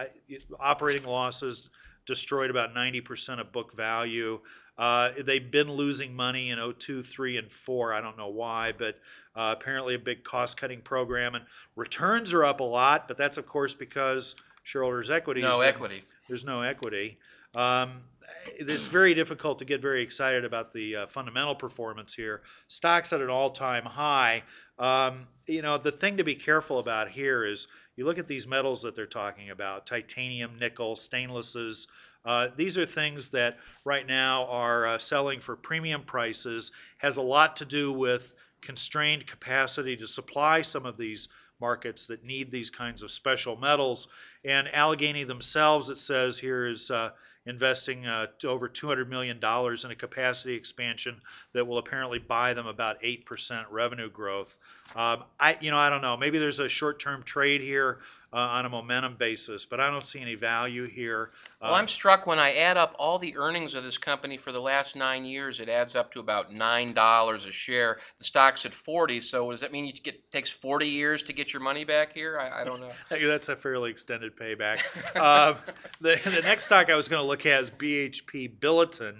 operating 0.58 1.04
losses, 1.04 1.68
destroyed 2.06 2.50
about 2.50 2.74
90% 2.74 3.40
of 3.40 3.52
book 3.52 3.74
value. 3.76 4.40
Uh, 4.78 5.10
they've 5.24 5.50
been 5.50 5.70
losing 5.70 6.14
money 6.14 6.50
in 6.50 6.58
02, 6.58 7.02
3, 7.02 7.36
and 7.38 7.50
4. 7.50 7.92
I 7.92 8.00
don't 8.00 8.16
know 8.16 8.28
why, 8.28 8.72
but 8.76 8.98
uh, 9.36 9.54
apparently 9.56 9.94
a 9.94 9.98
big 9.98 10.24
cost 10.24 10.56
cutting 10.56 10.80
program. 10.80 11.34
And 11.34 11.44
returns 11.76 12.32
are 12.32 12.44
up 12.44 12.60
a 12.60 12.64
lot, 12.64 13.08
but 13.08 13.16
that's, 13.16 13.36
of 13.36 13.46
course, 13.46 13.74
because 13.74 14.34
shareholders' 14.62 15.10
equity. 15.10 15.42
No 15.42 15.58
been- 15.58 15.68
equity. 15.68 16.04
there's 16.28 16.44
no 16.44 16.62
equity. 16.62 17.18
Um, 17.54 18.00
it's 18.46 18.86
very 18.86 19.14
difficult 19.14 19.58
to 19.58 19.64
get 19.64 19.80
very 19.80 20.02
excited 20.02 20.44
about 20.44 20.72
the 20.72 20.96
uh, 20.96 21.06
fundamental 21.06 21.54
performance 21.54 22.14
here. 22.14 22.42
Stocks 22.68 23.12
at 23.12 23.20
an 23.20 23.28
all-time 23.28 23.84
high. 23.84 24.42
Um, 24.78 25.26
you 25.46 25.62
know, 25.62 25.78
the 25.78 25.92
thing 25.92 26.16
to 26.16 26.24
be 26.24 26.34
careful 26.34 26.78
about 26.78 27.08
here 27.08 27.44
is 27.44 27.68
you 27.96 28.04
look 28.04 28.18
at 28.18 28.26
these 28.26 28.46
metals 28.46 28.82
that 28.82 28.96
they're 28.96 29.06
talking 29.06 29.50
about: 29.50 29.86
titanium, 29.86 30.58
nickel, 30.58 30.94
stainlesses. 30.94 31.88
Uh, 32.24 32.48
these 32.56 32.78
are 32.78 32.86
things 32.86 33.30
that 33.30 33.58
right 33.84 34.06
now 34.06 34.46
are 34.46 34.86
uh, 34.86 34.98
selling 34.98 35.40
for 35.40 35.56
premium 35.56 36.02
prices. 36.02 36.72
Has 36.98 37.16
a 37.16 37.22
lot 37.22 37.56
to 37.56 37.64
do 37.64 37.92
with 37.92 38.32
constrained 38.60 39.26
capacity 39.26 39.96
to 39.96 40.06
supply 40.06 40.62
some 40.62 40.86
of 40.86 40.96
these 40.96 41.28
markets 41.60 42.06
that 42.06 42.24
need 42.24 42.50
these 42.50 42.70
kinds 42.70 43.02
of 43.02 43.10
special 43.10 43.56
metals. 43.56 44.08
And 44.44 44.72
Allegheny 44.72 45.24
themselves, 45.24 45.90
it 45.90 45.98
says 45.98 46.38
here, 46.38 46.66
is 46.66 46.90
uh, 46.90 47.10
investing 47.46 48.06
uh, 48.06 48.26
over 48.44 48.68
$200 48.68 49.08
million 49.08 49.38
in 49.38 49.90
a 49.90 49.96
capacity 49.96 50.54
expansion 50.54 51.20
that 51.52 51.66
will 51.66 51.78
apparently 51.78 52.18
buy 52.18 52.54
them 52.54 52.66
about 52.66 53.02
8% 53.02 53.64
revenue 53.70 54.10
growth. 54.10 54.56
Um, 54.94 55.24
I, 55.40 55.56
you 55.60 55.70
know, 55.70 55.78
I 55.78 55.90
don't 55.90 56.02
know. 56.02 56.16
Maybe 56.16 56.38
there's 56.38 56.60
a 56.60 56.68
short-term 56.68 57.22
trade 57.24 57.60
here 57.60 57.98
uh, 58.32 58.36
on 58.36 58.64
a 58.64 58.68
momentum 58.68 59.16
basis, 59.16 59.66
but 59.66 59.78
I 59.78 59.90
don't 59.90 60.06
see 60.06 60.18
any 60.20 60.36
value 60.36 60.86
here. 60.86 61.30
Well, 61.60 61.74
Uh, 61.74 61.76
I'm 61.76 61.88
struck 61.88 62.26
when 62.26 62.38
I 62.38 62.54
add 62.54 62.78
up 62.78 62.94
all 62.98 63.18
the 63.18 63.36
earnings 63.36 63.74
of 63.74 63.84
this 63.84 63.98
company 63.98 64.38
for 64.38 64.52
the 64.52 64.60
last 64.60 64.96
nine 64.96 65.26
years. 65.26 65.60
It 65.60 65.68
adds 65.68 65.94
up 65.94 66.12
to 66.12 66.20
about 66.20 66.52
nine 66.52 66.94
dollars 66.94 67.44
a 67.44 67.52
share. 67.52 67.98
The 68.18 68.24
stock's 68.24 68.64
at 68.64 68.72
40. 68.72 69.20
So 69.20 69.50
does 69.50 69.60
that 69.60 69.70
mean 69.70 69.84
you 69.84 69.92
get 69.92 70.30
takes 70.32 70.50
40 70.50 70.86
years 70.88 71.22
to 71.24 71.34
get 71.34 71.52
your 71.52 71.60
money 71.60 71.84
back 71.84 72.14
here? 72.14 72.38
I, 72.38 72.62
I 72.62 72.64
don't 72.64 72.80
know. 72.80 72.90
That's 73.10 73.50
a 73.50 73.56
fairly 73.56 73.90
extended 73.90 74.34
payback. 74.34 74.80
uh, 75.14 75.54
the, 76.00 76.18
the 76.24 76.40
next 76.42 76.64
stock 76.64 76.88
I 76.88 76.96
was 76.96 77.08
going 77.08 77.20
to 77.20 77.26
look 77.32 77.46
at 77.46 77.62
is 77.62 77.70
BHP 77.70 78.58
Billiton. 78.60 79.14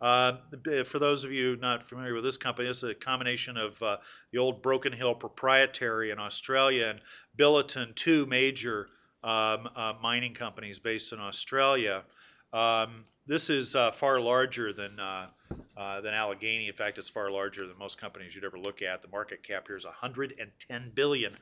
Uh, 0.00 0.38
for 0.84 0.98
those 0.98 1.24
of 1.24 1.32
you 1.32 1.56
not 1.56 1.82
familiar 1.82 2.14
with 2.14 2.24
this 2.24 2.38
company, 2.38 2.66
is 2.66 2.82
a 2.82 2.94
combination 2.94 3.58
of 3.58 3.82
uh, 3.82 3.98
the 4.32 4.38
old 4.38 4.62
Broken 4.62 4.90
Hill 4.90 5.14
proprietary 5.14 6.10
in 6.10 6.18
Australia 6.18 6.86
and 6.86 7.00
Billiton, 7.36 7.94
two 7.94 8.24
major 8.24 8.88
um, 9.22 9.68
uh, 9.76 9.92
mining 10.00 10.32
companies 10.32 10.78
based 10.78 11.12
in 11.12 11.20
Australia. 11.20 12.04
Um, 12.54 13.04
this 13.26 13.50
is 13.50 13.76
uh, 13.76 13.90
far 13.90 14.18
larger 14.18 14.72
than 14.72 14.98
uh, 14.98 15.26
uh, 15.76 16.00
than 16.00 16.14
Allegheny. 16.14 16.68
In 16.68 16.72
fact, 16.72 16.96
it's 16.96 17.10
far 17.10 17.30
larger 17.30 17.66
than 17.66 17.76
most 17.76 18.00
companies 18.00 18.34
you'd 18.34 18.44
ever 18.44 18.58
look 18.58 18.80
at. 18.80 19.02
The 19.02 19.08
market 19.08 19.42
cap 19.42 19.66
here 19.66 19.76
is 19.76 19.84
110 19.84 20.92
billion. 20.94 21.36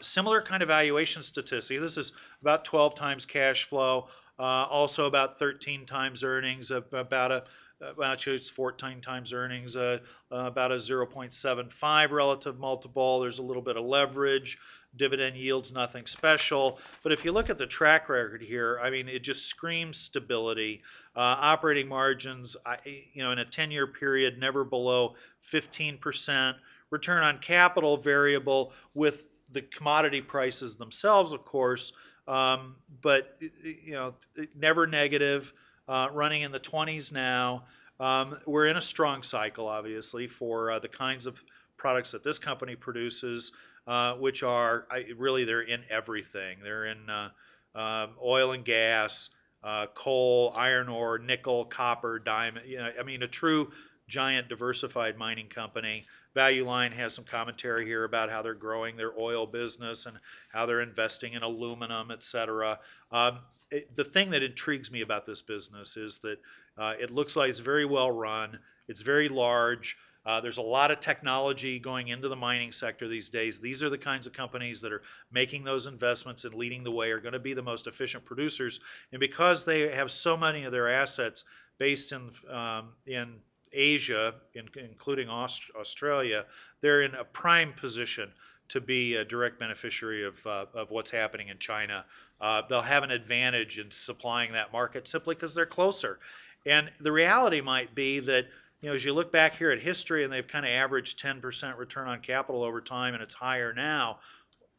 Similar 0.00 0.42
kind 0.42 0.62
of 0.62 0.68
valuation 0.68 1.22
statistic. 1.22 1.80
This 1.80 1.96
is 1.96 2.12
about 2.42 2.66
12 2.66 2.94
times 2.94 3.24
cash 3.24 3.64
flow, 3.64 4.08
also 4.44 5.06
about 5.06 5.38
13 5.38 5.86
times 5.86 6.24
earnings, 6.24 6.70
uh, 6.70 6.80
about 6.92 7.32
a 7.32 7.44
uh, 7.80 8.02
actually, 8.02 8.36
it's 8.36 8.48
14 8.48 9.00
times 9.00 9.32
earnings, 9.32 9.76
uh, 9.76 9.98
uh, 10.32 10.36
about 10.36 10.72
a 10.72 10.76
0.75 10.76 12.10
relative 12.10 12.58
multiple. 12.58 13.20
There's 13.20 13.38
a 13.38 13.42
little 13.42 13.62
bit 13.62 13.76
of 13.76 13.84
leverage. 13.84 14.58
Dividend 14.96 15.36
yields 15.36 15.72
nothing 15.72 16.06
special. 16.06 16.80
But 17.02 17.12
if 17.12 17.24
you 17.24 17.32
look 17.32 17.50
at 17.50 17.58
the 17.58 17.66
track 17.66 18.08
record 18.08 18.40
here, 18.40 18.80
I 18.82 18.88
mean, 18.88 19.08
it 19.08 19.22
just 19.22 19.46
screams 19.46 19.98
stability. 19.98 20.82
Uh, 21.14 21.36
operating 21.38 21.86
margins, 21.86 22.56
I, 22.64 22.78
you 23.12 23.22
know, 23.22 23.32
in 23.32 23.38
a 23.38 23.44
10-year 23.44 23.88
period, 23.88 24.38
never 24.38 24.64
below 24.64 25.16
15%. 25.52 26.54
Return 26.88 27.22
on 27.22 27.38
capital 27.40 27.98
variable 27.98 28.72
with 28.94 29.26
the 29.50 29.60
commodity 29.60 30.22
prices 30.22 30.76
themselves, 30.76 31.32
of 31.32 31.44
course, 31.44 31.92
um, 32.28 32.76
but 33.02 33.40
you 33.62 33.92
know, 33.92 34.14
never 34.54 34.86
negative. 34.86 35.52
Uh, 35.88 36.08
running 36.12 36.42
in 36.42 36.50
the 36.50 36.58
20s 36.58 37.12
now. 37.12 37.62
Um, 38.00 38.38
we're 38.44 38.66
in 38.66 38.76
a 38.76 38.82
strong 38.82 39.22
cycle, 39.22 39.68
obviously, 39.68 40.26
for 40.26 40.72
uh, 40.72 40.78
the 40.80 40.88
kinds 40.88 41.26
of 41.26 41.42
products 41.76 42.12
that 42.12 42.24
this 42.24 42.38
company 42.38 42.74
produces, 42.74 43.52
uh, 43.86 44.14
which 44.14 44.42
are 44.42 44.86
I, 44.90 45.04
really 45.16 45.44
they're 45.44 45.62
in 45.62 45.84
everything. 45.88 46.58
They're 46.62 46.86
in 46.86 47.08
uh, 47.08 47.30
um, 47.74 48.10
oil 48.22 48.52
and 48.52 48.64
gas, 48.64 49.30
uh, 49.62 49.86
coal, 49.94 50.52
iron 50.56 50.88
ore, 50.88 51.18
nickel, 51.18 51.64
copper, 51.64 52.18
diamond. 52.18 52.66
You 52.66 52.78
know, 52.78 52.90
I 52.98 53.02
mean, 53.02 53.22
a 53.22 53.28
true 53.28 53.70
giant 54.08 54.48
diversified 54.48 55.16
mining 55.16 55.48
company. 55.48 56.04
Value 56.36 56.66
Line 56.66 56.92
has 56.92 57.14
some 57.14 57.24
commentary 57.24 57.86
here 57.86 58.04
about 58.04 58.30
how 58.30 58.42
they're 58.42 58.54
growing 58.68 58.96
their 58.96 59.18
oil 59.18 59.46
business 59.46 60.06
and 60.06 60.16
how 60.52 60.66
they're 60.66 60.82
investing 60.82 61.32
in 61.32 61.42
aluminum, 61.42 62.10
et 62.10 62.22
cetera. 62.22 62.78
Um, 63.10 63.38
it, 63.70 63.96
the 63.96 64.04
thing 64.04 64.30
that 64.30 64.42
intrigues 64.42 64.92
me 64.92 65.00
about 65.00 65.24
this 65.24 65.42
business 65.42 65.96
is 65.96 66.18
that 66.18 66.38
uh, 66.76 66.92
it 67.00 67.10
looks 67.10 67.36
like 67.36 67.48
it's 67.48 67.58
very 67.58 67.86
well 67.86 68.10
run. 68.10 68.58
It's 68.86 69.00
very 69.00 69.28
large. 69.28 69.96
Uh, 70.26 70.40
there's 70.40 70.58
a 70.58 70.62
lot 70.78 70.90
of 70.90 71.00
technology 71.00 71.78
going 71.78 72.08
into 72.08 72.28
the 72.28 72.36
mining 72.36 72.72
sector 72.72 73.08
these 73.08 73.30
days. 73.30 73.58
These 73.58 73.82
are 73.82 73.90
the 73.90 73.98
kinds 74.10 74.26
of 74.26 74.32
companies 74.32 74.80
that 74.82 74.92
are 74.92 75.02
making 75.30 75.64
those 75.64 75.86
investments 75.86 76.44
and 76.44 76.54
leading 76.54 76.84
the 76.84 76.90
way, 76.90 77.12
are 77.12 77.20
going 77.20 77.32
to 77.32 77.38
be 77.50 77.54
the 77.54 77.62
most 77.62 77.86
efficient 77.86 78.24
producers. 78.24 78.80
And 79.12 79.20
because 79.20 79.64
they 79.64 79.94
have 79.94 80.10
so 80.10 80.36
many 80.36 80.64
of 80.64 80.72
their 80.72 80.88
assets 81.02 81.44
based 81.78 82.12
in 82.12 82.30
um, 82.50 82.88
in 83.06 83.36
Asia, 83.72 84.34
in, 84.54 84.68
including 84.76 85.28
Aust- 85.28 85.70
Australia, 85.78 86.44
they're 86.80 87.02
in 87.02 87.14
a 87.14 87.24
prime 87.24 87.72
position 87.72 88.32
to 88.68 88.80
be 88.80 89.14
a 89.14 89.24
direct 89.24 89.58
beneficiary 89.58 90.24
of, 90.24 90.46
uh, 90.46 90.66
of 90.74 90.90
what's 90.90 91.10
happening 91.10 91.48
in 91.48 91.58
China. 91.58 92.04
Uh, 92.40 92.62
they'll 92.68 92.82
have 92.82 93.04
an 93.04 93.10
advantage 93.10 93.78
in 93.78 93.90
supplying 93.90 94.52
that 94.52 94.72
market 94.72 95.06
simply 95.06 95.34
because 95.34 95.54
they're 95.54 95.66
closer. 95.66 96.18
And 96.64 96.90
the 97.00 97.12
reality 97.12 97.60
might 97.60 97.94
be 97.94 98.20
that, 98.20 98.46
you 98.80 98.88
know, 98.88 98.94
as 98.94 99.04
you 99.04 99.14
look 99.14 99.30
back 99.30 99.54
here 99.54 99.70
at 99.70 99.80
history 99.80 100.24
and 100.24 100.32
they've 100.32 100.46
kind 100.46 100.66
of 100.66 100.70
averaged 100.70 101.22
10% 101.22 101.78
return 101.78 102.08
on 102.08 102.20
capital 102.20 102.64
over 102.64 102.80
time 102.80 103.14
and 103.14 103.22
it's 103.22 103.34
higher 103.34 103.72
now, 103.72 104.18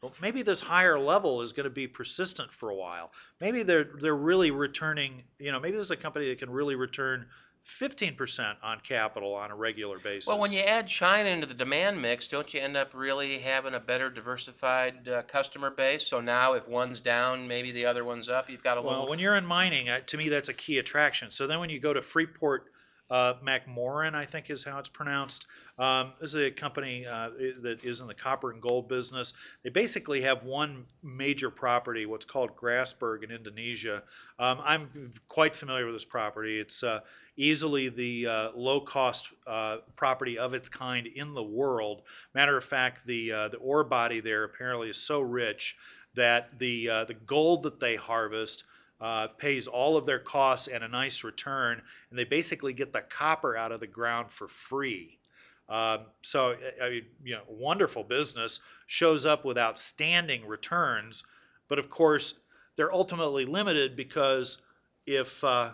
well, 0.01 0.13
maybe 0.21 0.43
this 0.43 0.61
higher 0.61 0.99
level 0.99 1.41
is 1.41 1.53
going 1.53 1.63
to 1.63 1.71
be 1.71 1.87
persistent 1.87 2.51
for 2.51 2.69
a 2.69 2.75
while. 2.75 3.11
Maybe 3.41 3.63
they're 3.63 3.89
they're 3.99 4.15
really 4.15 4.51
returning, 4.51 5.23
you 5.39 5.51
know, 5.51 5.59
maybe 5.59 5.77
this 5.77 5.85
is 5.85 5.91
a 5.91 5.97
company 5.97 6.29
that 6.29 6.37
can 6.37 6.51
really 6.51 6.75
return 6.75 7.25
15% 7.65 8.55
on 8.63 8.79
capital 8.79 9.33
on 9.33 9.51
a 9.51 9.55
regular 9.55 9.99
basis. 9.99 10.27
Well, 10.27 10.39
when 10.39 10.51
you 10.51 10.59
add 10.59 10.87
China 10.87 11.29
into 11.29 11.45
the 11.45 11.53
demand 11.53 12.01
mix, 12.01 12.27
don't 12.27 12.51
you 12.53 12.59
end 12.59 12.77
up 12.77 12.91
really 12.93 13.37
having 13.39 13.73
a 13.73 13.79
better 13.79 14.09
diversified 14.09 15.07
uh, 15.07 15.21
customer 15.23 15.69
base? 15.69 16.07
So 16.07 16.21
now 16.21 16.53
if 16.53 16.67
one's 16.67 16.99
down, 16.99 17.47
maybe 17.47 17.71
the 17.71 17.85
other 17.85 18.03
one's 18.03 18.29
up. 18.29 18.49
You've 18.49 18.63
got 18.63 18.77
a 18.77 18.81
lot. 18.81 18.87
Well, 18.87 18.93
little. 18.99 19.09
when 19.09 19.19
you're 19.19 19.35
in 19.35 19.45
mining, 19.45 19.89
uh, 19.89 19.99
to 20.07 20.17
me, 20.17 20.29
that's 20.29 20.49
a 20.49 20.53
key 20.53 20.77
attraction. 20.77 21.31
So 21.31 21.47
then 21.47 21.59
when 21.59 21.69
you 21.69 21.79
go 21.79 21.93
to 21.93 22.01
Freeport 22.01 22.71
uh, 23.09 23.35
McMoRan, 23.45 24.15
I 24.15 24.25
think 24.25 24.49
is 24.49 24.63
how 24.63 24.79
it's 24.79 24.89
pronounced. 24.89 25.47
Um, 25.79 26.13
this 26.19 26.31
is 26.31 26.43
a 26.43 26.51
company 26.51 27.05
uh, 27.05 27.29
that 27.61 27.79
is 27.83 28.01
in 28.01 28.07
the 28.07 28.13
copper 28.13 28.51
and 28.51 28.61
gold 28.61 28.89
business. 28.89 29.33
They 29.63 29.69
basically 29.69 30.21
have 30.21 30.43
one 30.43 30.85
major 31.03 31.49
property, 31.49 32.05
what's 32.05 32.25
called 32.25 32.55
Grasberg 32.55 33.23
in 33.23 33.31
Indonesia. 33.31 34.03
Um, 34.39 34.59
I'm 34.63 35.13
quite 35.29 35.55
familiar 35.55 35.85
with 35.85 35.95
this 35.95 36.05
property. 36.05 36.59
It's 36.59 36.83
uh, 36.83 37.01
easily 37.37 37.89
the 37.89 38.27
uh, 38.27 38.49
low-cost 38.55 39.29
uh, 39.45 39.77
property 39.95 40.37
of 40.37 40.53
its 40.53 40.67
kind 40.67 41.07
in 41.07 41.33
the 41.33 41.43
world. 41.43 42.01
Matter 42.33 42.57
of 42.57 42.63
fact, 42.63 43.05
the 43.05 43.31
uh, 43.31 43.47
the 43.49 43.57
ore 43.57 43.83
body 43.83 44.19
there 44.19 44.43
apparently 44.43 44.89
is 44.89 44.97
so 44.97 45.21
rich 45.21 45.77
that 46.15 46.57
the 46.59 46.89
uh, 46.89 47.05
the 47.05 47.13
gold 47.13 47.63
that 47.63 47.79
they 47.79 47.95
harvest 47.95 48.63
uh, 48.99 49.27
pays 49.27 49.67
all 49.67 49.97
of 49.97 50.05
their 50.05 50.19
costs 50.19 50.67
and 50.67 50.83
a 50.83 50.87
nice 50.87 51.23
return, 51.23 51.81
and 52.09 52.17
they 52.17 52.23
basically 52.23 52.73
get 52.73 52.91
the 52.93 53.01
copper 53.01 53.55
out 53.55 53.71
of 53.71 53.79
the 53.79 53.87
ground 53.87 54.31
for 54.31 54.47
free. 54.47 55.17
Um, 55.69 56.05
so, 56.21 56.55
I- 56.81 56.89
mean, 56.89 57.05
you 57.23 57.35
know, 57.35 57.43
wonderful 57.47 58.03
business 58.03 58.59
shows 58.85 59.25
up 59.25 59.45
with 59.45 59.57
outstanding 59.57 60.47
returns, 60.47 61.23
but 61.67 61.77
of 61.77 61.89
course, 61.89 62.33
they're 62.75 62.93
ultimately 62.93 63.45
limited 63.45 63.95
because 63.95 64.59
if 65.05 65.43
uh, 65.43 65.71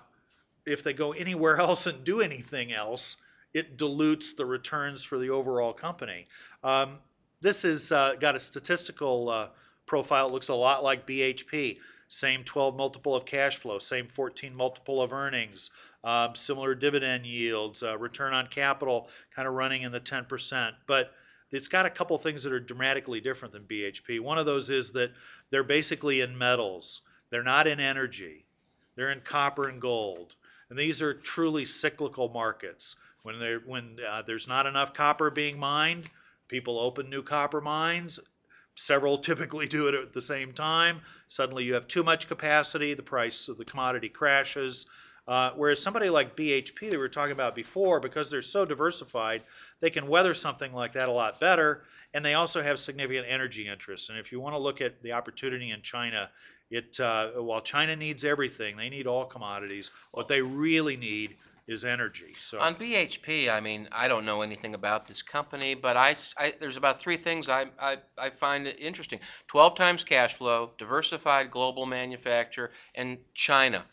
if 0.65 0.83
they 0.83 0.93
go 0.93 1.11
anywhere 1.11 1.57
else 1.59 1.87
and 1.87 2.03
do 2.03 2.21
anything 2.21 2.73
else, 2.73 3.17
it 3.53 3.77
dilutes 3.77 4.33
the 4.33 4.45
returns 4.45 5.03
for 5.03 5.19
the 5.19 5.29
overall 5.29 5.73
company. 5.73 6.27
Um, 6.63 6.97
this 7.41 7.63
has 7.63 7.91
uh, 7.91 8.15
got 8.19 8.35
a 8.35 8.39
statistical 8.39 9.29
uh, 9.29 9.47
profile. 9.85 10.27
It 10.27 10.33
looks 10.33 10.49
a 10.49 10.55
lot 10.55 10.83
like 10.83 11.05
BHP. 11.05 11.77
Same 12.13 12.43
12 12.43 12.75
multiple 12.75 13.15
of 13.15 13.25
cash 13.25 13.57
flow, 13.57 13.79
same 13.79 14.05
14 14.05 14.53
multiple 14.53 15.01
of 15.01 15.13
earnings, 15.13 15.71
um, 16.03 16.35
similar 16.35 16.75
dividend 16.75 17.25
yields, 17.25 17.81
uh, 17.81 17.97
return 17.97 18.35
on 18.35 18.45
capital 18.45 19.09
kind 19.35 19.47
of 19.47 19.55
running 19.55 19.81
in 19.81 19.91
the 19.91 19.99
10%. 19.99 20.73
But 20.85 21.11
it's 21.49 21.67
got 21.67 21.87
a 21.87 21.89
couple 21.89 22.15
things 22.19 22.43
that 22.43 22.53
are 22.53 22.59
dramatically 22.59 23.19
different 23.19 23.51
than 23.51 23.63
BHP. 23.63 24.19
One 24.19 24.37
of 24.37 24.45
those 24.45 24.69
is 24.69 24.91
that 24.91 25.11
they're 25.49 25.63
basically 25.63 26.21
in 26.21 26.37
metals, 26.37 27.01
they're 27.31 27.41
not 27.41 27.65
in 27.65 27.79
energy, 27.79 28.45
they're 28.95 29.11
in 29.11 29.21
copper 29.21 29.67
and 29.67 29.81
gold. 29.81 30.35
And 30.69 30.77
these 30.77 31.01
are 31.01 31.15
truly 31.15 31.65
cyclical 31.65 32.29
markets. 32.29 32.95
When, 33.23 33.39
when 33.65 33.97
uh, 34.07 34.21
there's 34.21 34.47
not 34.47 34.67
enough 34.67 34.93
copper 34.93 35.31
being 35.31 35.57
mined, 35.57 36.07
people 36.47 36.77
open 36.77 37.09
new 37.09 37.23
copper 37.23 37.59
mines. 37.59 38.19
Several 38.75 39.19
typically 39.19 39.67
do 39.67 39.87
it 39.87 39.93
at 39.93 40.13
the 40.13 40.21
same 40.21 40.53
time. 40.53 41.01
Suddenly 41.27 41.63
you 41.63 41.75
have 41.75 41.87
too 41.87 42.03
much 42.03 42.27
capacity, 42.27 42.93
the 42.93 43.03
price 43.03 43.47
of 43.47 43.57
the 43.57 43.65
commodity 43.65 44.09
crashes. 44.09 44.87
Uh, 45.27 45.51
whereas 45.55 45.81
somebody 45.81 46.09
like 46.09 46.35
BHP 46.35 46.79
that 46.79 46.91
we 46.91 46.97
were 46.97 47.07
talking 47.07 47.31
about 47.31 47.55
before, 47.55 47.99
because 47.99 48.29
they're 48.29 48.41
so 48.41 48.65
diversified, 48.65 49.41
they 49.79 49.89
can 49.89 50.07
weather 50.07 50.33
something 50.33 50.73
like 50.73 50.93
that 50.93 51.07
a 51.07 51.11
lot 51.11 51.39
better. 51.39 51.83
And 52.13 52.25
they 52.25 52.33
also 52.33 52.61
have 52.61 52.79
significant 52.79 53.27
energy 53.29 53.67
interests. 53.67 54.09
And 54.09 54.19
if 54.19 54.31
you 54.31 54.39
want 54.39 54.53
to 54.53 54.59
look 54.59 54.81
at 54.81 55.01
the 55.01 55.13
opportunity 55.13 55.71
in 55.71 55.81
China, 55.81 56.29
it 56.69 56.99
uh, 56.99 57.31
while 57.31 57.61
China 57.61 57.95
needs 57.95 58.25
everything, 58.25 58.75
they 58.75 58.89
need 58.89 59.07
all 59.07 59.25
commodities. 59.25 59.91
What 60.11 60.27
they 60.27 60.41
really 60.41 60.97
need 60.97 61.35
is 61.67 61.85
energy. 61.85 62.33
So 62.37 62.59
On 62.59 62.75
BHP, 62.75 63.49
I 63.49 63.59
mean, 63.59 63.87
I 63.91 64.07
don't 64.07 64.25
know 64.25 64.41
anything 64.41 64.75
about 64.75 65.07
this 65.07 65.21
company, 65.21 65.75
but 65.75 65.95
I, 65.95 66.15
I- 66.37 66.53
there's 66.59 66.77
about 66.77 66.99
three 66.99 67.17
things 67.17 67.47
I, 67.49 67.67
I, 67.79 67.97
I 68.17 68.29
find 68.31 68.67
interesting. 68.67 69.19
12 69.47 69.75
times 69.75 70.03
cash 70.03 70.35
flow, 70.35 70.71
diversified 70.77 71.51
global 71.51 71.85
manufacturer, 71.85 72.71
and 72.95 73.17
China. 73.33 73.83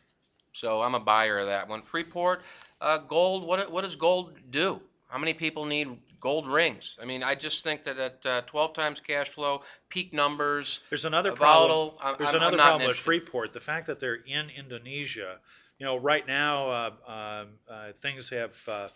So 0.52 0.82
I'm 0.82 0.94
a 0.94 1.00
buyer 1.00 1.38
of 1.38 1.46
that 1.46 1.68
one. 1.68 1.82
Freeport, 1.82 2.42
uh, 2.80 2.98
gold, 2.98 3.46
what, 3.46 3.70
what 3.70 3.82
does 3.82 3.94
gold 3.96 4.32
do? 4.50 4.80
How 5.08 5.18
many 5.18 5.34
people 5.34 5.64
need 5.64 5.88
gold 6.20 6.46
rings? 6.46 6.96
I 7.00 7.04
mean, 7.04 7.22
I 7.22 7.34
just 7.34 7.64
think 7.64 7.84
that 7.84 7.98
at 7.98 8.26
uh, 8.26 8.40
12 8.42 8.74
times 8.74 9.00
cash 9.00 9.28
flow, 9.30 9.62
peak 9.88 10.12
numbers, 10.12 10.80
there's 10.88 11.04
another 11.04 11.32
uh, 11.32 11.34
problem. 11.34 11.90
There's 12.18 12.30
I'm, 12.30 12.36
another 12.36 12.56
I'm 12.58 12.68
problem 12.68 12.88
with. 12.88 12.96
Freeport. 12.96 13.52
The 13.52 13.60
fact 13.60 13.86
that 13.88 13.98
they're 13.98 14.22
in 14.26 14.50
Indonesia, 14.50 15.38
you 15.80 15.86
know, 15.86 15.96
right 15.96 16.26
now 16.26 16.70
uh, 16.70 16.90
um, 17.06 17.48
uh, 17.68 17.92
things 17.96 18.28
have 18.28 18.54
uh, 18.68 18.88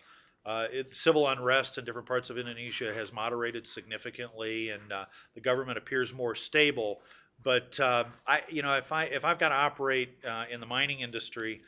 uh, 0.45 0.67
it, 0.71 0.95
civil 0.95 1.27
unrest 1.27 1.79
in 1.79 1.85
different 1.87 2.07
parts 2.07 2.29
of 2.29 2.37
Indonesia 2.37 2.93
has 2.93 3.11
moderated 3.11 3.67
significantly, 3.67 4.69
and 4.69 4.93
uh, 4.93 5.07
the 5.35 5.41
government 5.41 5.79
appears 5.79 6.13
more 6.13 6.35
stable. 6.35 7.01
But 7.43 7.81
uh, 7.81 8.05
I, 8.27 8.43
you 8.51 8.63
know, 8.63 8.75
if 8.75 8.93
I 8.93 9.05
if 9.05 9.25
I've 9.25 9.39
got 9.39 9.49
to 9.49 9.55
operate 9.55 10.19
uh, 10.29 10.45
in 10.51 10.61
the 10.61 10.67
mining 10.67 11.01
industry, 11.01 11.63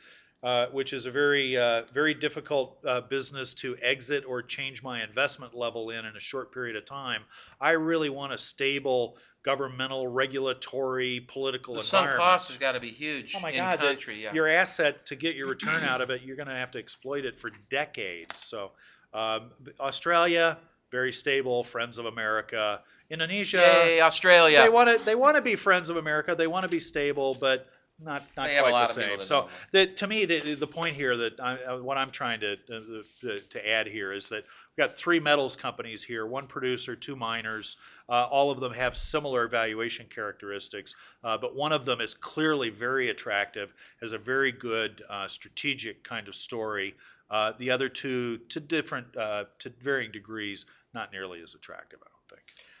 uh, 0.47 0.67
which 0.77 0.91
is 0.93 1.03
a 1.05 1.11
very 1.11 1.57
uh, 1.57 1.81
very 1.93 2.13
difficult 2.13 2.67
uh, 2.85 3.01
business 3.01 3.53
to 3.53 3.75
exit 3.81 4.23
or 4.31 4.41
change 4.41 4.77
my 4.81 4.97
investment 5.03 5.51
level 5.53 5.89
in 5.89 6.05
in 6.09 6.15
a 6.15 6.19
short 6.31 6.47
period 6.57 6.75
of 6.77 6.85
time, 6.85 7.21
I 7.59 7.71
really 7.91 8.09
want 8.19 8.31
a 8.33 8.37
stable 8.37 9.17
governmental, 9.43 10.07
regulatory, 10.07 11.19
political 11.27 11.75
The 11.75 11.81
sunk 11.83 12.03
environment. 12.05 12.29
cost 12.39 12.47
has 12.49 12.57
got 12.57 12.73
to 12.73 12.79
be 12.79 12.91
huge 12.91 13.33
Oh 13.35 13.39
my 13.41 13.51
in 13.51 13.57
God, 13.57 13.79
the- 13.79 13.87
country. 13.87 14.23
Yeah. 14.23 14.33
Your 14.33 14.47
asset 14.47 15.05
to 15.07 15.15
get 15.15 15.35
your 15.35 15.47
return 15.47 15.83
out 15.83 16.01
of 16.01 16.09
it, 16.09 16.21
you're 16.25 16.35
going 16.35 16.47
to 16.49 16.55
have 16.63 16.71
to 16.71 16.79
exploit 16.79 17.23
it 17.25 17.39
for 17.39 17.49
decades. 17.69 18.39
So, 18.39 18.71
um, 19.13 19.51
Australia, 19.79 20.57
very 20.91 21.11
stable, 21.13 21.63
friends 21.63 21.97
of 21.97 22.05
America. 22.05 22.81
Indonesia, 23.09 23.57
Yay, 23.57 24.01
Australia. 24.01 24.61
they 24.63 24.69
want 24.69 24.89
to 24.99 25.05
they 25.05 25.15
want 25.15 25.35
to 25.35 25.41
be 25.41 25.55
friends 25.55 25.89
of 25.89 25.95
America. 25.97 26.35
They 26.35 26.47
want 26.47 26.63
to 26.63 26.69
be 26.69 26.81
stable, 26.81 27.35
but 27.39 27.67
not 27.99 28.23
not 28.37 28.45
They 28.45 28.53
have 28.55 28.65
a 28.65 28.69
quite 28.69 28.71
lot 28.71 28.87
the 28.87 28.91
of 28.91 28.95
people 28.97 29.09
same. 29.09 29.17
that 29.17 29.25
So 29.25 29.41
don't. 29.41 29.51
the, 29.71 29.87
to 29.87 30.07
me, 30.07 30.25
the, 30.25 30.55
the 30.55 30.67
point 30.67 30.95
here 30.95 31.17
that 31.17 31.39
I, 31.39 31.55
uh, 31.63 31.77
what 31.79 31.97
I'm 31.97 32.11
trying 32.11 32.39
to, 32.41 32.53
uh, 32.53 33.03
to 33.21 33.39
to 33.39 33.69
add 33.69 33.87
here 33.87 34.13
is 34.13 34.29
that 34.29 34.43
we've 34.43 34.87
got 34.87 34.95
three 34.95 35.19
metals 35.19 35.55
companies 35.55 36.03
here: 36.03 36.25
one 36.25 36.47
producer, 36.47 36.95
two 36.95 37.15
miners. 37.15 37.77
Uh, 38.09 38.27
all 38.29 38.51
of 38.51 38.59
them 38.59 38.73
have 38.73 38.95
similar 38.95 39.47
valuation 39.47 40.05
characteristics, 40.09 40.95
uh, 41.23 41.37
but 41.37 41.55
one 41.55 41.71
of 41.71 41.85
them 41.85 42.01
is 42.01 42.13
clearly 42.13 42.69
very 42.69 43.09
attractive, 43.09 43.73
has 44.01 44.11
a 44.13 44.17
very 44.17 44.51
good 44.51 45.03
uh, 45.09 45.27
strategic 45.27 46.03
kind 46.03 46.27
of 46.27 46.35
story. 46.35 46.95
Uh, 47.29 47.51
the 47.59 47.71
other 47.71 47.89
two, 47.89 48.37
to 48.49 48.59
different, 48.59 49.17
uh, 49.17 49.43
to 49.59 49.69
varying 49.81 50.11
degrees, 50.11 50.65
not 50.93 51.11
nearly 51.11 51.41
as 51.41 51.55
attractive, 51.55 51.99
I 52.01 52.05
don't 52.05 52.11
think. 52.11 52.16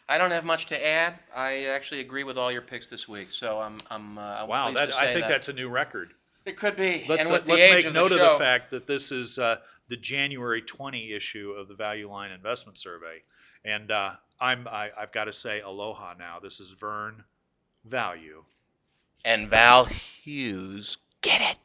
I 0.09 0.17
don't 0.17 0.31
have 0.31 0.45
much 0.45 0.67
to 0.67 0.87
add. 0.87 1.19
I 1.35 1.65
actually 1.65 1.99
agree 2.01 2.23
with 2.23 2.37
all 2.37 2.51
your 2.51 2.61
picks 2.61 2.89
this 2.89 3.07
week, 3.07 3.29
so 3.31 3.59
I'm 3.59 3.77
I'm, 3.89 4.17
uh, 4.17 4.21
I'm 4.21 4.47
Wow, 4.47 4.65
pleased 4.67 4.79
that, 4.79 4.85
to 4.87 4.91
say 4.93 4.99
I 4.99 5.13
think 5.13 5.21
that. 5.21 5.29
that's 5.29 5.49
a 5.49 5.53
new 5.53 5.67
record. 5.69 6.13
it 6.45 6.55
could 6.57 6.75
be. 6.77 7.05
Let's, 7.09 7.23
and 7.23 7.31
with 7.33 7.45
the 7.45 7.51
let's 7.51 7.63
age 7.63 7.75
make 7.75 7.85
of 7.87 7.93
note 7.93 8.09
the 8.09 8.15
of 8.25 8.33
the 8.33 8.39
fact 8.39 8.71
that 8.71 8.87
this 8.87 9.11
is 9.11 9.37
uh, 9.37 9.57
the 9.89 9.97
January 9.97 10.61
20 10.61 11.11
issue 11.13 11.51
of 11.51 11.67
the 11.67 11.73
Value 11.75 12.09
Line 12.09 12.31
Investment 12.31 12.77
Survey. 12.77 13.21
And 13.65 13.91
uh, 13.91 14.11
I'm, 14.39 14.65
I, 14.67 14.91
I've 14.97 15.11
got 15.11 15.25
to 15.25 15.33
say 15.33 15.59
aloha 15.59 16.13
now. 16.17 16.39
This 16.41 16.59
is 16.61 16.71
Vern 16.71 17.23
Value. 17.83 18.43
and 19.25 19.49
Val 19.49 19.85
Hughes, 19.85 20.97
get 21.21 21.41
it. 21.41 21.57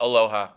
Aloha. 0.00 0.48